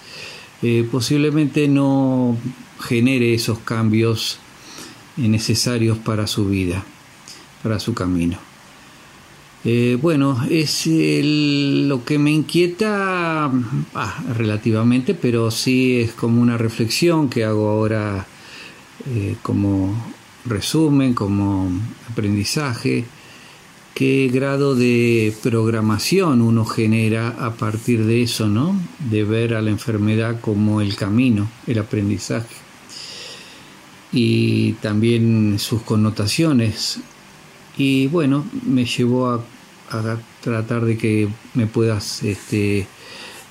eh, 0.62 0.88
posiblemente 0.92 1.68
no 1.68 2.38
genere 2.82 3.34
esos 3.34 3.60
cambios 3.60 4.40
necesarios 5.16 5.98
para 5.98 6.28
su 6.28 6.48
vida, 6.48 6.84
para 7.62 7.80
su 7.80 7.94
camino. 7.94 8.53
Eh, 9.66 9.98
bueno, 10.02 10.46
es 10.50 10.88
lo 10.88 12.04
que 12.04 12.20
me 12.20 12.32
inquieta 12.32 13.46
ah, 13.96 14.24
relativamente, 14.36 15.14
pero 15.14 15.52
sí 15.52 16.02
es 16.02 16.12
como 16.12 16.42
una 16.42 16.58
reflexión 16.58 17.30
que 17.30 17.46
hago 17.46 17.70
ahora 17.70 18.28
eh, 19.08 19.38
como 19.42 19.96
resumen, 20.46 21.14
como 21.14 21.70
aprendizaje 22.12 23.06
qué 23.94 24.30
grado 24.34 24.76
de 24.76 25.34
programación 25.44 26.42
uno 26.42 26.66
genera 26.66 27.30
a 27.30 27.54
partir 27.54 28.06
de 28.06 28.24
eso, 28.24 28.48
¿no? 28.48 28.76
De 29.10 29.24
ver 29.24 29.54
a 29.54 29.62
la 29.62 29.70
enfermedad 29.70 30.40
como 30.42 30.82
el 30.82 30.96
camino, 30.96 31.50
el 31.68 31.80
aprendizaje. 31.80 32.56
Y 34.12 34.74
también 34.74 35.58
sus 35.60 35.82
connotaciones. 35.84 37.00
Y 37.78 38.08
bueno, 38.08 38.46
me 38.64 38.86
llevó 38.86 39.30
a, 39.30 39.46
tratar 40.42 40.86
de 40.86 40.98
que 40.98 41.30
me 41.54 41.68
puedas, 41.68 42.24
este, 42.24 42.88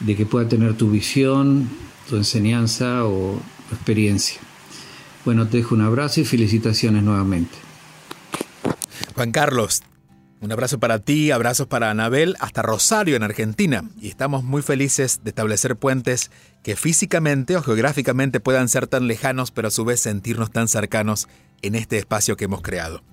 de 0.01 0.17
que 0.17 0.27
pueda 0.27 0.49
tener 0.49 0.75
tu 0.77 0.91
visión, 0.91 1.69
tu 2.09 2.17
enseñanza 2.17 3.05
o 3.05 3.41
experiencia. 3.71 4.41
Bueno, 5.25 5.47
te 5.47 5.59
dejo 5.59 5.75
un 5.75 5.83
abrazo 5.83 6.21
y 6.21 6.25
felicitaciones 6.25 7.03
nuevamente. 7.03 7.55
Juan 9.15 9.31
Carlos, 9.31 9.83
un 10.41 10.51
abrazo 10.51 10.81
para 10.81 10.99
ti, 10.99 11.31
abrazos 11.31 11.69
para 11.69 11.91
Anabel, 11.91 12.35
hasta 12.41 12.63
Rosario 12.63 13.15
en 13.15 13.23
Argentina. 13.23 13.85
Y 14.01 14.09
estamos 14.09 14.43
muy 14.43 14.63
felices 14.63 15.21
de 15.23 15.31
establecer 15.31 15.77
puentes 15.77 16.33
que 16.65 16.75
físicamente 16.75 17.57
o 17.57 17.63
geográficamente 17.63 18.41
puedan 18.41 18.69
ser 18.69 18.89
tan 18.89 19.07
lejanos, 19.07 19.53
pero 19.53 19.69
a 19.69 19.71
su 19.71 19.85
vez 19.85 20.01
sentirnos 20.01 20.51
tan 20.51 20.67
cercanos 20.67 21.29
en 21.63 21.77
este 21.77 21.99
espacio 21.99 22.37
que 22.37 22.47
hemos 22.47 22.63
creado. 22.63 23.05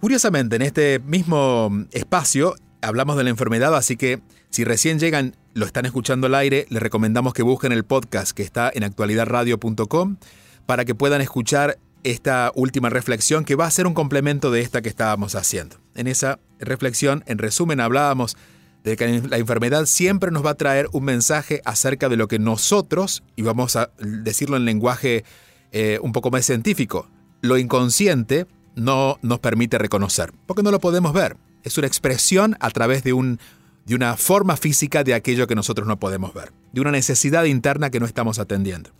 Curiosamente, 0.00 0.56
en 0.56 0.62
este 0.62 0.98
mismo 0.98 1.70
espacio 1.92 2.54
hablamos 2.80 3.18
de 3.18 3.24
la 3.24 3.30
enfermedad, 3.30 3.76
así 3.76 3.98
que 3.98 4.22
si 4.48 4.64
recién 4.64 4.98
llegan, 4.98 5.36
lo 5.52 5.66
están 5.66 5.84
escuchando 5.84 6.26
al 6.26 6.34
aire, 6.34 6.64
les 6.70 6.82
recomendamos 6.82 7.34
que 7.34 7.42
busquen 7.42 7.72
el 7.72 7.84
podcast 7.84 8.32
que 8.32 8.42
está 8.42 8.70
en 8.72 8.82
actualidadradio.com 8.82 10.16
para 10.64 10.86
que 10.86 10.94
puedan 10.94 11.20
escuchar 11.20 11.78
esta 12.02 12.50
última 12.54 12.88
reflexión 12.88 13.44
que 13.44 13.56
va 13.56 13.66
a 13.66 13.70
ser 13.70 13.86
un 13.86 13.92
complemento 13.92 14.50
de 14.50 14.62
esta 14.62 14.80
que 14.80 14.88
estábamos 14.88 15.34
haciendo. 15.34 15.76
En 15.94 16.06
esa 16.06 16.38
reflexión, 16.58 17.22
en 17.26 17.36
resumen, 17.36 17.78
hablábamos 17.78 18.38
de 18.84 18.96
que 18.96 19.20
la 19.28 19.36
enfermedad 19.36 19.84
siempre 19.84 20.30
nos 20.30 20.44
va 20.44 20.50
a 20.50 20.54
traer 20.54 20.88
un 20.92 21.04
mensaje 21.04 21.60
acerca 21.66 22.08
de 22.08 22.16
lo 22.16 22.26
que 22.26 22.38
nosotros, 22.38 23.22
y 23.36 23.42
vamos 23.42 23.76
a 23.76 23.90
decirlo 23.98 24.56
en 24.56 24.64
lenguaje 24.64 25.24
eh, 25.72 25.98
un 26.00 26.12
poco 26.12 26.30
más 26.30 26.46
científico, 26.46 27.06
lo 27.42 27.58
inconsciente 27.58 28.46
no 28.74 29.18
nos 29.22 29.40
permite 29.40 29.78
reconocer, 29.78 30.32
porque 30.46 30.62
no 30.62 30.70
lo 30.70 30.80
podemos 30.80 31.12
ver. 31.12 31.36
Es 31.62 31.76
una 31.78 31.86
expresión 31.86 32.56
a 32.60 32.70
través 32.70 33.02
de, 33.04 33.12
un, 33.12 33.38
de 33.84 33.94
una 33.94 34.16
forma 34.16 34.56
física 34.56 35.04
de 35.04 35.14
aquello 35.14 35.46
que 35.46 35.54
nosotros 35.54 35.86
no 35.86 35.98
podemos 35.98 36.32
ver, 36.32 36.52
de 36.72 36.80
una 36.80 36.90
necesidad 36.90 37.44
interna 37.44 37.90
que 37.90 38.00
no 38.00 38.06
estamos 38.06 38.38
atendiendo. 38.38 38.90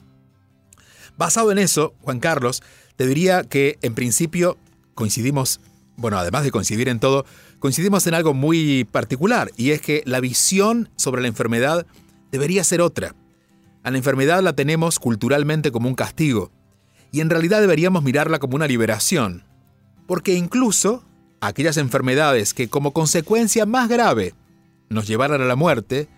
Basado 1.17 1.53
en 1.53 1.59
eso, 1.59 1.95
Juan 2.01 2.21
Carlos, 2.21 2.63
te 2.97 3.07
diría 3.07 3.45
que 3.45 3.79
en 3.83 3.95
principio 3.95 4.59
coincidimos, 4.95 5.61
bueno, 5.97 6.19
además 6.19 6.45
de 6.45 6.51
coincidir 6.51 6.89
en 6.89 7.01
todo, 7.01 7.25
coincidimos 7.59 8.07
en 8.07 8.15
algo 8.15 8.35
muy 8.35 8.85
particular, 8.85 9.51
y 9.57 9.71
es 9.71 9.81
que 9.81 10.03
la 10.07 10.21
visión 10.21 10.91
sobre 10.97 11.23
la 11.23 11.29
enfermedad 11.29 11.87
debería 12.31 12.65
ser 12.65 12.81
otra. 12.81 13.15
A 13.83 13.91
la 13.91 13.99
enfermedad 13.99 14.43
la 14.43 14.55
tenemos 14.55 14.99
culturalmente 14.99 15.71
como 15.71 15.89
un 15.89 15.95
castigo, 15.95 16.53
y 17.13 17.21
en 17.21 17.31
realidad 17.31 17.61
deberíamos 17.61 18.03
mirarla 18.03 18.39
como 18.39 18.57
una 18.57 18.67
liberación, 18.67 19.45
porque 20.11 20.35
incluso 20.35 21.05
aquellas 21.41 21.77
enfermedades 21.77 22.53
que 22.53 22.67
como 22.67 22.91
consecuencia 22.91 23.65
más 23.65 23.89
grave 23.89 24.35
nos 24.89 25.07
llevaran 25.07 25.41
a 25.41 25.45
la 25.45 25.55
muerte, 25.55 26.09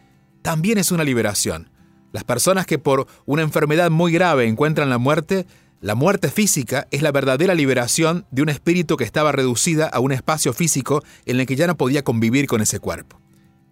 también 0.41 0.79
es 0.79 0.93
una 0.93 1.05
liberación. 1.05 1.69
Las 2.11 2.25
personas 2.25 2.65
que 2.65 2.79
por 2.79 3.07
una 3.27 3.43
enfermedad 3.43 3.91
muy 3.91 4.11
grave 4.11 4.47
encuentran 4.47 4.89
la 4.89 4.97
muerte, 4.97 5.47
la 5.83 5.95
muerte 5.95 6.31
física 6.31 6.89
es 6.91 7.03
la 7.03 7.13
verdadera 7.13 7.55
liberación 7.55 8.25
de 8.31 8.41
un 8.41 8.49
espíritu 8.49 8.97
que 8.97 9.05
estaba 9.05 9.31
reducida 9.31 9.89
a 9.89 10.01
un 10.01 10.13
espacio 10.13 10.55
físico 10.55 11.05
en 11.27 11.39
el 11.39 11.45
que 11.45 11.57
ya 11.57 11.67
no 11.67 11.77
podía 11.77 12.03
convivir 12.03 12.47
con 12.47 12.63
ese 12.63 12.81
cuerpo. 12.81 13.21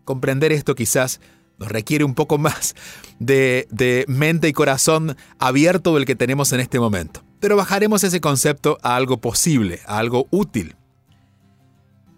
Comprender 0.05 0.53
esto 0.53 0.75
quizás 0.75 1.19
nos 1.57 1.73
requiere 1.73 2.05
un 2.05 2.15
poco 2.15 2.37
más 2.37 2.75
de, 3.21 3.67
de, 3.71 4.05
mente 4.07 4.49
y 4.49 4.53
corazón 4.53 5.17
abierto 5.39 5.95
del 5.95 6.05
que 6.05 6.15
tenemos 6.15 6.53
en 6.53 6.61
este 6.61 6.79
momento. 6.79 7.23
Pero 7.41 7.57
bajaremos 7.57 8.05
ese 8.05 8.21
concepto 8.21 8.79
a 8.83 8.97
algo 8.97 9.19
posible, 9.21 9.81
a 9.87 9.99
algo 9.99 10.27
útil. 10.31 10.77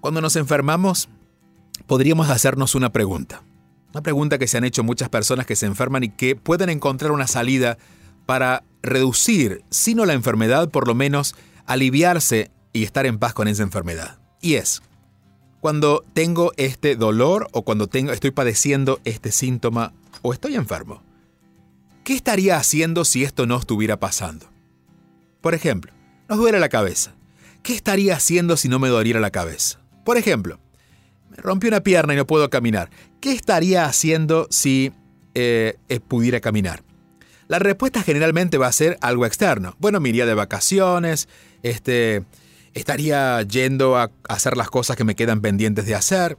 Cuando 0.00 0.20
nos 0.20 0.34
enfermamos, 0.36 1.08
podríamos 1.86 2.28
hacernos 2.28 2.74
una 2.74 2.90
pregunta. 2.90 3.42
Una 3.92 4.02
pregunta 4.02 4.38
que 4.38 4.48
se 4.48 4.58
han 4.58 4.64
hecho 4.64 4.82
muchas 4.82 5.08
personas 5.08 5.46
que 5.46 5.54
se 5.54 5.66
enferman 5.66 6.02
y 6.02 6.08
que 6.08 6.34
pueden 6.34 6.70
encontrar 6.70 7.12
una 7.12 7.26
salida 7.26 7.78
para 8.26 8.64
reducir, 8.82 9.62
si 9.70 9.94
no 9.94 10.06
la 10.06 10.14
enfermedad, 10.14 10.70
por 10.70 10.88
lo 10.88 10.94
menos 10.94 11.34
aliviarse 11.66 12.50
y 12.72 12.82
estar 12.82 13.06
en 13.06 13.18
paz 13.18 13.34
con 13.34 13.48
esa 13.48 13.62
enfermedad. 13.62 14.18
Y 14.40 14.54
es, 14.54 14.82
cuando 15.60 16.04
tengo 16.14 16.52
este 16.56 16.96
dolor 16.96 17.48
o 17.52 17.62
cuando 17.62 17.86
tengo, 17.86 18.12
estoy 18.12 18.32
padeciendo 18.32 19.00
este 19.04 19.30
síntoma 19.30 19.92
o 20.22 20.32
estoy 20.32 20.56
enfermo, 20.56 21.02
¿qué 22.02 22.14
estaría 22.14 22.56
haciendo 22.56 23.04
si 23.04 23.22
esto 23.22 23.46
no 23.46 23.58
estuviera 23.58 24.00
pasando? 24.00 24.51
Por 25.42 25.54
ejemplo, 25.54 25.92
nos 26.28 26.38
duele 26.38 26.58
la 26.60 26.70
cabeza. 26.70 27.14
¿Qué 27.62 27.74
estaría 27.74 28.16
haciendo 28.16 28.56
si 28.56 28.68
no 28.68 28.78
me 28.78 28.88
doliera 28.88 29.20
la 29.20 29.30
cabeza? 29.30 29.80
Por 30.04 30.16
ejemplo, 30.16 30.58
me 31.28 31.36
rompí 31.36 31.66
una 31.66 31.80
pierna 31.80 32.14
y 32.14 32.16
no 32.16 32.26
puedo 32.26 32.48
caminar. 32.48 32.90
¿Qué 33.20 33.32
estaría 33.32 33.84
haciendo 33.84 34.46
si 34.50 34.92
eh, 35.34 35.76
pudiera 36.08 36.40
caminar? 36.40 36.82
La 37.48 37.58
respuesta 37.58 38.02
generalmente 38.02 38.56
va 38.56 38.68
a 38.68 38.72
ser 38.72 38.98
algo 39.00 39.26
externo. 39.26 39.76
Bueno, 39.78 40.00
me 40.00 40.08
iría 40.08 40.26
de 40.26 40.34
vacaciones, 40.34 41.28
este, 41.62 42.24
estaría 42.72 43.42
yendo 43.42 43.96
a 43.96 44.10
hacer 44.28 44.56
las 44.56 44.70
cosas 44.70 44.96
que 44.96 45.04
me 45.04 45.16
quedan 45.16 45.40
pendientes 45.40 45.86
de 45.86 45.94
hacer. 45.94 46.38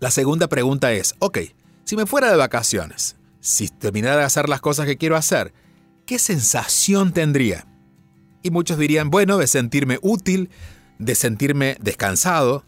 La 0.00 0.10
segunda 0.10 0.48
pregunta 0.48 0.92
es, 0.92 1.14
ok, 1.20 1.38
si 1.84 1.96
me 1.96 2.04
fuera 2.04 2.30
de 2.30 2.36
vacaciones, 2.36 3.16
si 3.40 3.68
terminara 3.68 4.18
de 4.18 4.24
hacer 4.24 4.48
las 4.48 4.60
cosas 4.60 4.86
que 4.86 4.96
quiero 4.96 5.16
hacer, 5.16 5.52
¿qué 6.04 6.18
sensación 6.18 7.12
tendría? 7.12 7.67
Y 8.48 8.50
muchos 8.50 8.78
dirían, 8.78 9.10
bueno, 9.10 9.36
de 9.36 9.46
sentirme 9.46 9.98
útil, 10.00 10.48
de 10.98 11.14
sentirme 11.14 11.76
descansado. 11.82 12.64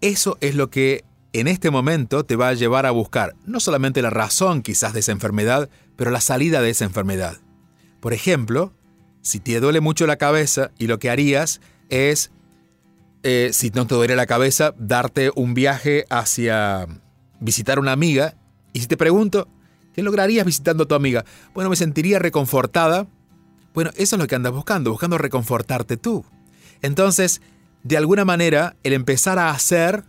Eso 0.00 0.36
es 0.40 0.56
lo 0.56 0.70
que 0.70 1.04
en 1.32 1.46
este 1.46 1.70
momento 1.70 2.24
te 2.24 2.34
va 2.34 2.48
a 2.48 2.54
llevar 2.54 2.84
a 2.84 2.90
buscar 2.90 3.36
no 3.46 3.60
solamente 3.60 4.02
la 4.02 4.10
razón 4.10 4.60
quizás 4.60 4.92
de 4.92 5.00
esa 5.00 5.12
enfermedad, 5.12 5.70
pero 5.94 6.10
la 6.10 6.20
salida 6.20 6.62
de 6.62 6.70
esa 6.70 6.84
enfermedad. 6.84 7.36
Por 8.00 8.12
ejemplo, 8.12 8.72
si 9.22 9.38
te 9.38 9.60
duele 9.60 9.80
mucho 9.80 10.04
la 10.08 10.16
cabeza 10.16 10.72
y 10.78 10.88
lo 10.88 10.98
que 10.98 11.10
harías 11.10 11.60
es, 11.90 12.32
eh, 13.22 13.50
si 13.52 13.70
no 13.70 13.86
te 13.86 13.94
duele 13.94 14.16
la 14.16 14.26
cabeza, 14.26 14.74
darte 14.78 15.30
un 15.36 15.54
viaje 15.54 16.06
hacia 16.10 16.88
visitar 17.38 17.78
una 17.78 17.92
amiga. 17.92 18.34
Y 18.72 18.80
si 18.80 18.88
te 18.88 18.96
pregunto, 18.96 19.46
¿qué 19.92 20.02
lograrías 20.02 20.44
visitando 20.44 20.82
a 20.82 20.88
tu 20.88 20.96
amiga? 20.96 21.24
Bueno, 21.54 21.70
me 21.70 21.76
sentiría 21.76 22.18
reconfortada. 22.18 23.06
Bueno, 23.74 23.90
eso 23.96 24.14
es 24.14 24.20
lo 24.20 24.28
que 24.28 24.36
andas 24.36 24.52
buscando, 24.52 24.92
buscando 24.92 25.18
reconfortarte 25.18 25.96
tú. 25.96 26.24
Entonces, 26.80 27.42
de 27.82 27.96
alguna 27.96 28.24
manera, 28.24 28.76
el 28.84 28.92
empezar 28.92 29.38
a 29.38 29.50
hacer, 29.50 30.04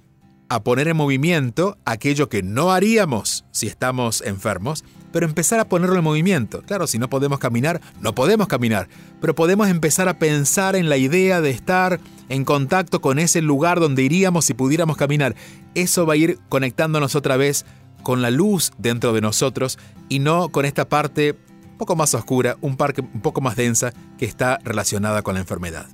a 0.49 0.63
poner 0.63 0.87
en 0.87 0.95
movimiento 0.95 1.77
aquello 1.83 2.29
que 2.29 2.43
no 2.43 2.71
haríamos 2.71 3.43
si 3.51 3.65
estamos 3.65 4.21
enfermos, 4.21 4.85
pero 5.11 5.25
empezar 5.25 5.59
a 5.59 5.67
ponerlo 5.67 5.97
en 5.97 6.03
movimiento. 6.03 6.61
Claro, 6.61 6.85
si 6.85 6.99
no 6.99 7.09
podemos 7.09 7.39
caminar, 7.39 7.81
no 8.01 8.13
podemos 8.13 8.47
caminar, 8.47 8.87
pero 9.19 9.33
podemos 9.33 9.67
empezar 9.67 10.09
a 10.09 10.19
pensar 10.19 10.75
en 10.75 10.87
la 10.87 10.97
idea 10.97 11.41
de 11.41 11.49
estar 11.49 11.99
en 12.29 12.45
contacto 12.45 13.01
con 13.01 13.17
ese 13.17 13.41
lugar 13.41 13.79
donde 13.79 14.03
iríamos 14.03 14.45
si 14.45 14.53
pudiéramos 14.53 14.95
caminar. 14.95 15.35
Eso 15.73 16.05
va 16.05 16.13
a 16.13 16.17
ir 16.17 16.37
conectándonos 16.49 17.15
otra 17.15 17.35
vez 17.35 17.65
con 18.03 18.21
la 18.21 18.29
luz 18.29 18.71
dentro 18.77 19.13
de 19.13 19.21
nosotros 19.21 19.79
y 20.07 20.19
no 20.19 20.49
con 20.49 20.65
esta 20.65 20.87
parte 20.87 21.35
un 21.75 21.79
poco 21.79 21.97
más 21.97 22.13
oscura, 22.13 22.55
un, 22.61 22.77
parque, 22.77 23.01
un 23.01 23.19
poco 23.19 23.41
más 23.41 23.57
densa 23.57 23.93
que 24.17 24.23
está 24.23 24.59
relacionada 24.63 25.23
con 25.23 25.33
la 25.33 25.41
enfermedad. 25.41 25.87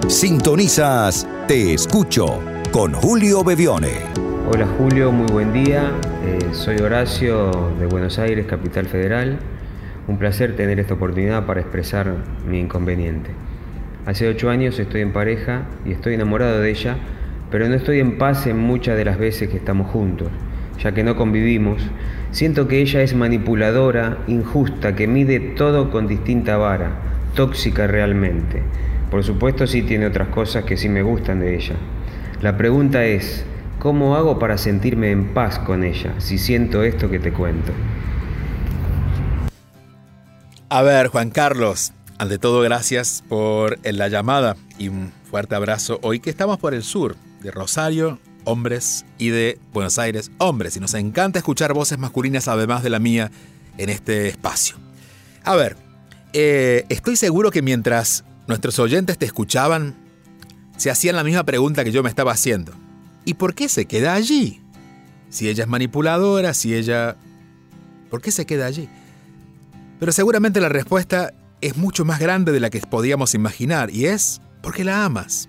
Sintonizas 0.08 1.26
Te 1.48 1.72
Escucho 1.72 2.42
con 2.72 2.92
Julio 2.92 3.42
Bevione. 3.42 3.92
Hola 4.52 4.66
Julio, 4.76 5.10
muy 5.10 5.26
buen 5.32 5.52
día. 5.54 5.92
Eh, 6.26 6.38
soy 6.52 6.76
Horacio 6.76 7.72
de 7.80 7.86
Buenos 7.86 8.18
Aires, 8.18 8.44
Capital 8.46 8.84
Federal. 8.84 9.38
Un 10.06 10.18
placer 10.18 10.56
tener 10.56 10.78
esta 10.78 10.94
oportunidad 10.94 11.46
para 11.46 11.62
expresar 11.62 12.16
mi 12.46 12.60
inconveniente. 12.60 13.30
Hace 14.04 14.28
ocho 14.28 14.50
años 14.50 14.78
estoy 14.78 15.00
en 15.00 15.14
pareja 15.14 15.62
y 15.86 15.92
estoy 15.92 16.14
enamorado 16.14 16.60
de 16.60 16.70
ella, 16.70 16.96
pero 17.50 17.66
no 17.68 17.74
estoy 17.74 18.00
en 18.00 18.18
paz 18.18 18.46
en 18.46 18.58
muchas 18.58 18.98
de 18.98 19.06
las 19.06 19.18
veces 19.18 19.48
que 19.48 19.56
estamos 19.56 19.90
juntos, 19.90 20.28
ya 20.82 20.92
que 20.92 21.02
no 21.02 21.16
convivimos. 21.16 21.80
Siento 22.30 22.68
que 22.68 22.80
ella 22.80 23.00
es 23.00 23.14
manipuladora, 23.14 24.18
injusta, 24.26 24.94
que 24.94 25.06
mide 25.06 25.40
todo 25.40 25.90
con 25.90 26.06
distinta 26.06 26.58
vara, 26.58 26.90
tóxica 27.34 27.86
realmente. 27.86 28.62
Por 29.14 29.22
supuesto 29.22 29.68
sí 29.68 29.82
tiene 29.82 30.06
otras 30.06 30.26
cosas 30.30 30.64
que 30.64 30.76
sí 30.76 30.88
me 30.88 31.00
gustan 31.04 31.38
de 31.38 31.54
ella. 31.54 31.76
La 32.40 32.56
pregunta 32.56 33.04
es, 33.04 33.44
¿cómo 33.78 34.16
hago 34.16 34.40
para 34.40 34.58
sentirme 34.58 35.12
en 35.12 35.32
paz 35.32 35.60
con 35.60 35.84
ella 35.84 36.12
si 36.18 36.36
siento 36.36 36.82
esto 36.82 37.08
que 37.08 37.20
te 37.20 37.32
cuento? 37.32 37.70
A 40.68 40.82
ver, 40.82 41.06
Juan 41.06 41.30
Carlos, 41.30 41.92
ante 42.18 42.38
todo 42.38 42.60
gracias 42.62 43.22
por 43.28 43.78
la 43.84 44.08
llamada 44.08 44.56
y 44.78 44.88
un 44.88 45.12
fuerte 45.30 45.54
abrazo 45.54 46.00
hoy 46.02 46.18
que 46.18 46.30
estamos 46.30 46.58
por 46.58 46.74
el 46.74 46.82
sur 46.82 47.14
de 47.40 47.52
Rosario, 47.52 48.18
hombres, 48.42 49.06
y 49.16 49.28
de 49.28 49.60
Buenos 49.72 49.96
Aires, 50.00 50.32
hombres, 50.38 50.76
y 50.76 50.80
nos 50.80 50.94
encanta 50.94 51.38
escuchar 51.38 51.72
voces 51.72 51.98
masculinas 51.98 52.48
además 52.48 52.82
de 52.82 52.90
la 52.90 52.98
mía 52.98 53.30
en 53.78 53.90
este 53.90 54.26
espacio. 54.26 54.74
A 55.44 55.54
ver, 55.54 55.76
eh, 56.32 56.84
estoy 56.88 57.14
seguro 57.14 57.52
que 57.52 57.62
mientras 57.62 58.24
nuestros 58.46 58.78
oyentes 58.78 59.18
te 59.18 59.26
escuchaban, 59.26 59.94
se 60.76 60.90
hacían 60.90 61.16
la 61.16 61.24
misma 61.24 61.44
pregunta 61.44 61.84
que 61.84 61.92
yo 61.92 62.02
me 62.02 62.08
estaba 62.08 62.32
haciendo. 62.32 62.72
¿Y 63.24 63.34
por 63.34 63.54
qué 63.54 63.68
se 63.68 63.86
queda 63.86 64.14
allí? 64.14 64.60
Si 65.30 65.48
ella 65.48 65.64
es 65.64 65.68
manipuladora, 65.68 66.54
si 66.54 66.74
ella... 66.74 67.16
¿Por 68.10 68.20
qué 68.20 68.30
se 68.30 68.46
queda 68.46 68.66
allí? 68.66 68.88
Pero 69.98 70.12
seguramente 70.12 70.60
la 70.60 70.68
respuesta 70.68 71.32
es 71.60 71.76
mucho 71.76 72.04
más 72.04 72.20
grande 72.20 72.52
de 72.52 72.60
la 72.60 72.70
que 72.70 72.80
podíamos 72.80 73.34
imaginar 73.34 73.90
y 73.90 74.06
es 74.06 74.40
porque 74.62 74.84
la 74.84 75.04
amas. 75.04 75.48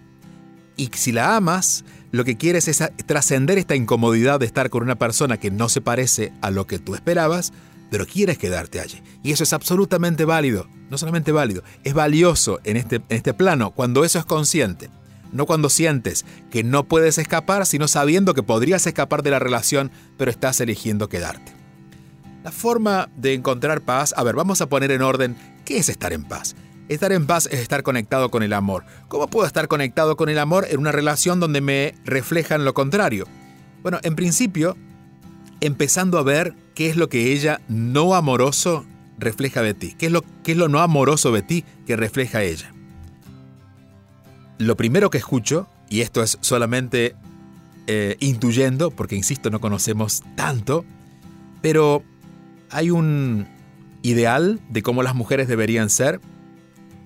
Y 0.77 0.89
si 0.93 1.11
la 1.11 1.35
amas, 1.35 1.83
lo 2.11 2.23
que 2.23 2.37
quieres 2.37 2.67
es 2.67 2.83
trascender 3.05 3.57
esta 3.57 3.75
incomodidad 3.75 4.39
de 4.39 4.45
estar 4.45 4.69
con 4.69 4.83
una 4.83 4.95
persona 4.95 5.37
que 5.37 5.51
no 5.51 5.69
se 5.69 5.81
parece 5.81 6.31
a 6.41 6.51
lo 6.51 6.67
que 6.67 6.79
tú 6.79 6.95
esperabas, 6.95 7.53
pero 7.91 8.05
quieres 8.05 8.37
quedarte 8.37 8.79
allí. 8.79 9.01
Y 9.23 9.31
eso 9.31 9.43
es 9.43 9.53
absolutamente 9.53 10.25
válido, 10.25 10.67
no 10.89 10.97
solamente 10.97 11.31
válido, 11.31 11.63
es 11.83 11.93
valioso 11.93 12.59
en 12.63 12.77
este, 12.77 12.97
en 12.97 13.03
este 13.09 13.33
plano 13.33 13.71
cuando 13.71 14.03
eso 14.03 14.19
es 14.19 14.25
consciente. 14.25 14.89
No 15.31 15.45
cuando 15.45 15.69
sientes 15.69 16.25
que 16.49 16.63
no 16.63 16.85
puedes 16.85 17.17
escapar, 17.17 17.65
sino 17.65 17.87
sabiendo 17.87 18.33
que 18.33 18.43
podrías 18.43 18.87
escapar 18.87 19.21
de 19.21 19.31
la 19.31 19.39
relación, 19.39 19.91
pero 20.17 20.31
estás 20.31 20.61
eligiendo 20.61 21.09
quedarte. 21.09 21.53
La 22.43 22.51
forma 22.51 23.09
de 23.17 23.33
encontrar 23.33 23.81
paz, 23.81 24.13
a 24.15 24.23
ver, 24.23 24.35
vamos 24.35 24.61
a 24.61 24.69
poner 24.69 24.91
en 24.91 25.01
orden, 25.01 25.35
¿qué 25.65 25.77
es 25.77 25.89
estar 25.89 26.13
en 26.13 26.23
paz? 26.23 26.55
Estar 26.87 27.11
en 27.11 27.25
paz 27.25 27.47
es 27.51 27.59
estar 27.59 27.81
conectado 27.81 28.29
con 28.29 28.43
el 28.43 28.53
amor. 28.53 28.85
¿Cómo 29.07 29.27
puedo 29.27 29.47
estar 29.47 29.67
conectado 29.67 30.15
con 30.15 30.29
el 30.29 30.37
amor 30.37 30.67
en 30.69 30.79
una 30.79 30.91
relación 30.91 31.39
donde 31.39 31.59
me 31.59 31.95
reflejan 32.05 32.63
lo 32.63 32.75
contrario? 32.75 33.25
Bueno, 33.81 33.99
en 34.03 34.15
principio, 34.15 34.77
empezando 35.61 36.19
a 36.19 36.23
ver 36.23 36.55
qué 36.75 36.89
es 36.89 36.95
lo 36.95 37.09
que 37.09 37.33
ella 37.33 37.61
no 37.67 38.13
amoroso 38.13 38.85
refleja 39.17 39.61
de 39.61 39.73
ti, 39.73 39.95
qué 39.97 40.07
es 40.07 40.11
lo, 40.11 40.23
qué 40.43 40.53
es 40.53 40.57
lo 40.57 40.67
no 40.67 40.79
amoroso 40.79 41.31
de 41.31 41.41
ti 41.41 41.63
que 41.85 41.95
refleja 41.95 42.43
ella. 42.43 42.73
Lo 44.57 44.75
primero 44.77 45.09
que 45.09 45.17
escucho, 45.17 45.67
y 45.89 46.01
esto 46.01 46.23
es 46.23 46.37
solamente 46.41 47.15
eh, 47.87 48.17
intuyendo, 48.19 48.91
porque 48.91 49.15
insisto, 49.15 49.49
no 49.49 49.59
conocemos 49.59 50.23
tanto, 50.35 50.85
pero 51.61 52.03
hay 52.69 52.91
un 52.91 53.47
ideal 54.01 54.59
de 54.69 54.81
cómo 54.81 55.03
las 55.03 55.15
mujeres 55.15 55.47
deberían 55.47 55.89
ser 55.89 56.21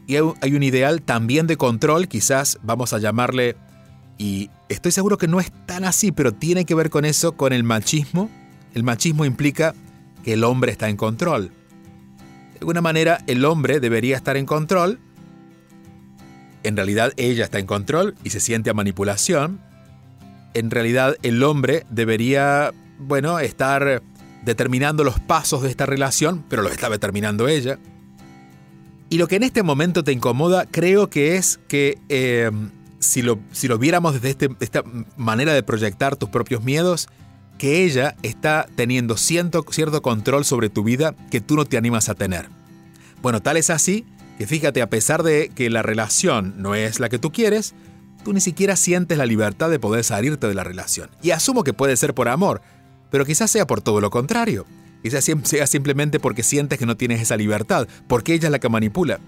y 0.05 0.15
hay 0.15 0.55
un 0.55 0.63
ideal 0.63 1.03
también 1.03 1.45
de 1.45 1.55
control, 1.55 2.07
quizás 2.07 2.57
vamos 2.63 2.93
a 2.93 2.97
llamarle, 2.97 3.55
y 4.19 4.49
estoy 4.67 4.91
seguro 4.91 5.17
que 5.17 5.27
no 5.27 5.39
es 5.39 5.51
tan 5.65 5.85
así, 5.85 6.11
pero 6.11 6.33
tiene 6.33 6.65
que 6.65 6.75
ver 6.75 6.89
con 6.89 7.05
eso, 7.05 7.31
con 7.31 7.53
el 7.53 7.63
machismo. 7.63 8.29
El 8.73 8.83
machismo 8.83 9.23
implica 9.23 9.73
que 10.23 10.33
el 10.33 10.43
hombre 10.43 10.73
está 10.73 10.89
en 10.89 10.97
control. 10.97 11.51
De 12.59 12.63
alguna 12.63 12.81
manera, 12.81 13.23
el 13.27 13.45
hombre 13.45 13.79
debería 13.79 14.17
estar 14.17 14.35
en 14.35 14.45
control. 14.45 14.99
En 16.63 16.75
realidad, 16.75 17.13
ella 17.15 17.45
está 17.45 17.57
en 17.57 17.65
control 17.65 18.15
y 18.25 18.31
se 18.31 18.41
siente 18.41 18.69
a 18.69 18.73
manipulación. 18.73 19.61
En 20.53 20.69
realidad, 20.69 21.15
el 21.23 21.41
hombre 21.41 21.85
debería, 21.89 22.73
bueno, 22.97 23.39
estar 23.39 24.03
determinando 24.43 25.05
los 25.05 25.21
pasos 25.21 25.61
de 25.61 25.69
esta 25.69 25.85
relación, 25.85 26.43
pero 26.49 26.61
los 26.61 26.73
está 26.73 26.89
determinando 26.89 27.47
ella. 27.47 27.79
Y 29.09 29.19
lo 29.19 29.29
que 29.29 29.37
en 29.37 29.43
este 29.43 29.63
momento 29.63 30.03
te 30.03 30.11
incomoda 30.11 30.65
creo 30.65 31.09
que 31.09 31.37
es 31.37 31.61
que 31.69 31.97
eh, 32.09 32.51
si, 32.99 33.21
lo, 33.21 33.39
si 33.53 33.69
lo 33.69 33.77
viéramos 33.77 34.15
desde 34.15 34.31
este, 34.31 34.49
esta 34.59 34.83
manera 35.15 35.53
de 35.53 35.63
proyectar 35.63 36.17
tus 36.17 36.27
propios 36.27 36.61
miedos, 36.61 37.07
que 37.59 37.83
ella 37.83 38.15
está 38.23 38.67
teniendo 38.75 39.17
cierto, 39.17 39.63
cierto 39.69 40.01
control 40.01 40.45
sobre 40.45 40.69
tu 40.69 40.83
vida 40.83 41.13
que 41.29 41.41
tú 41.41 41.55
no 41.55 41.65
te 41.65 41.77
animas 41.77 42.09
a 42.09 42.15
tener. 42.15 42.49
Bueno, 43.21 43.41
tal 43.41 43.57
es 43.57 43.69
así 43.69 44.05
que 44.39 44.47
fíjate, 44.47 44.81
a 44.81 44.89
pesar 44.89 45.21
de 45.21 45.51
que 45.53 45.69
la 45.69 45.81
relación 45.83 46.55
no 46.57 46.73
es 46.73 47.01
la 47.01 47.09
que 47.09 47.19
tú 47.19 47.31
quieres, 47.31 47.75
tú 48.23 48.31
ni 48.31 48.39
siquiera 48.39 48.77
sientes 48.77 49.17
la 49.17 49.25
libertad 49.25 49.69
de 49.69 49.79
poder 49.79 50.05
salirte 50.05 50.47
de 50.47 50.53
la 50.53 50.63
relación. 50.63 51.09
Y 51.21 51.31
asumo 51.31 51.65
que 51.65 51.73
puede 51.73 51.97
ser 51.97 52.13
por 52.13 52.29
amor, 52.29 52.61
pero 53.11 53.25
quizás 53.25 53.51
sea 53.51 53.67
por 53.67 53.81
todo 53.81 53.99
lo 53.99 54.09
contrario. 54.09 54.65
Quizás 55.03 55.25
sea 55.43 55.67
simplemente 55.67 56.21
porque 56.21 56.43
sientes 56.43 56.79
que 56.79 56.85
no 56.85 56.95
tienes 56.95 57.21
esa 57.21 57.35
libertad, 57.35 57.89
porque 58.07 58.33
ella 58.33 58.47
es 58.47 58.51
la 58.51 58.59
que 58.59 58.69
manipula. 58.69 59.19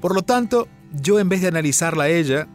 Por 0.00 0.16
lo 0.16 0.22
tanto, 0.22 0.66
yo 1.00 1.20
en 1.20 1.28
vez 1.28 1.40
de 1.42 1.48
analizarla 1.48 2.04
a 2.04 2.08
ella, 2.08 2.48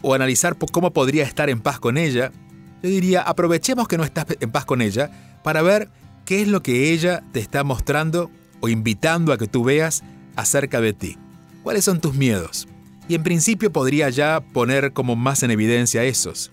o 0.00 0.14
analizar 0.14 0.56
cómo 0.72 0.92
podría 0.92 1.22
estar 1.22 1.48
en 1.48 1.60
paz 1.60 1.78
con 1.78 1.96
ella, 1.96 2.32
yo 2.82 2.88
diría, 2.88 3.22
aprovechemos 3.22 3.86
que 3.88 3.96
no 3.96 4.04
estás 4.04 4.26
en 4.40 4.50
paz 4.50 4.64
con 4.64 4.82
ella 4.82 5.10
para 5.42 5.62
ver 5.62 5.88
qué 6.24 6.42
es 6.42 6.48
lo 6.48 6.62
que 6.62 6.92
ella 6.92 7.22
te 7.32 7.40
está 7.40 7.64
mostrando 7.64 8.30
o 8.60 8.68
invitando 8.68 9.32
a 9.32 9.38
que 9.38 9.46
tú 9.46 9.64
veas 9.64 10.02
acerca 10.36 10.80
de 10.80 10.92
ti. 10.92 11.18
¿Cuáles 11.62 11.84
son 11.84 12.00
tus 12.00 12.14
miedos? 12.14 12.66
Y 13.08 13.14
en 13.14 13.22
principio 13.22 13.72
podría 13.72 14.08
ya 14.10 14.40
poner 14.40 14.92
como 14.92 15.16
más 15.16 15.42
en 15.42 15.50
evidencia 15.50 16.04
esos. 16.04 16.50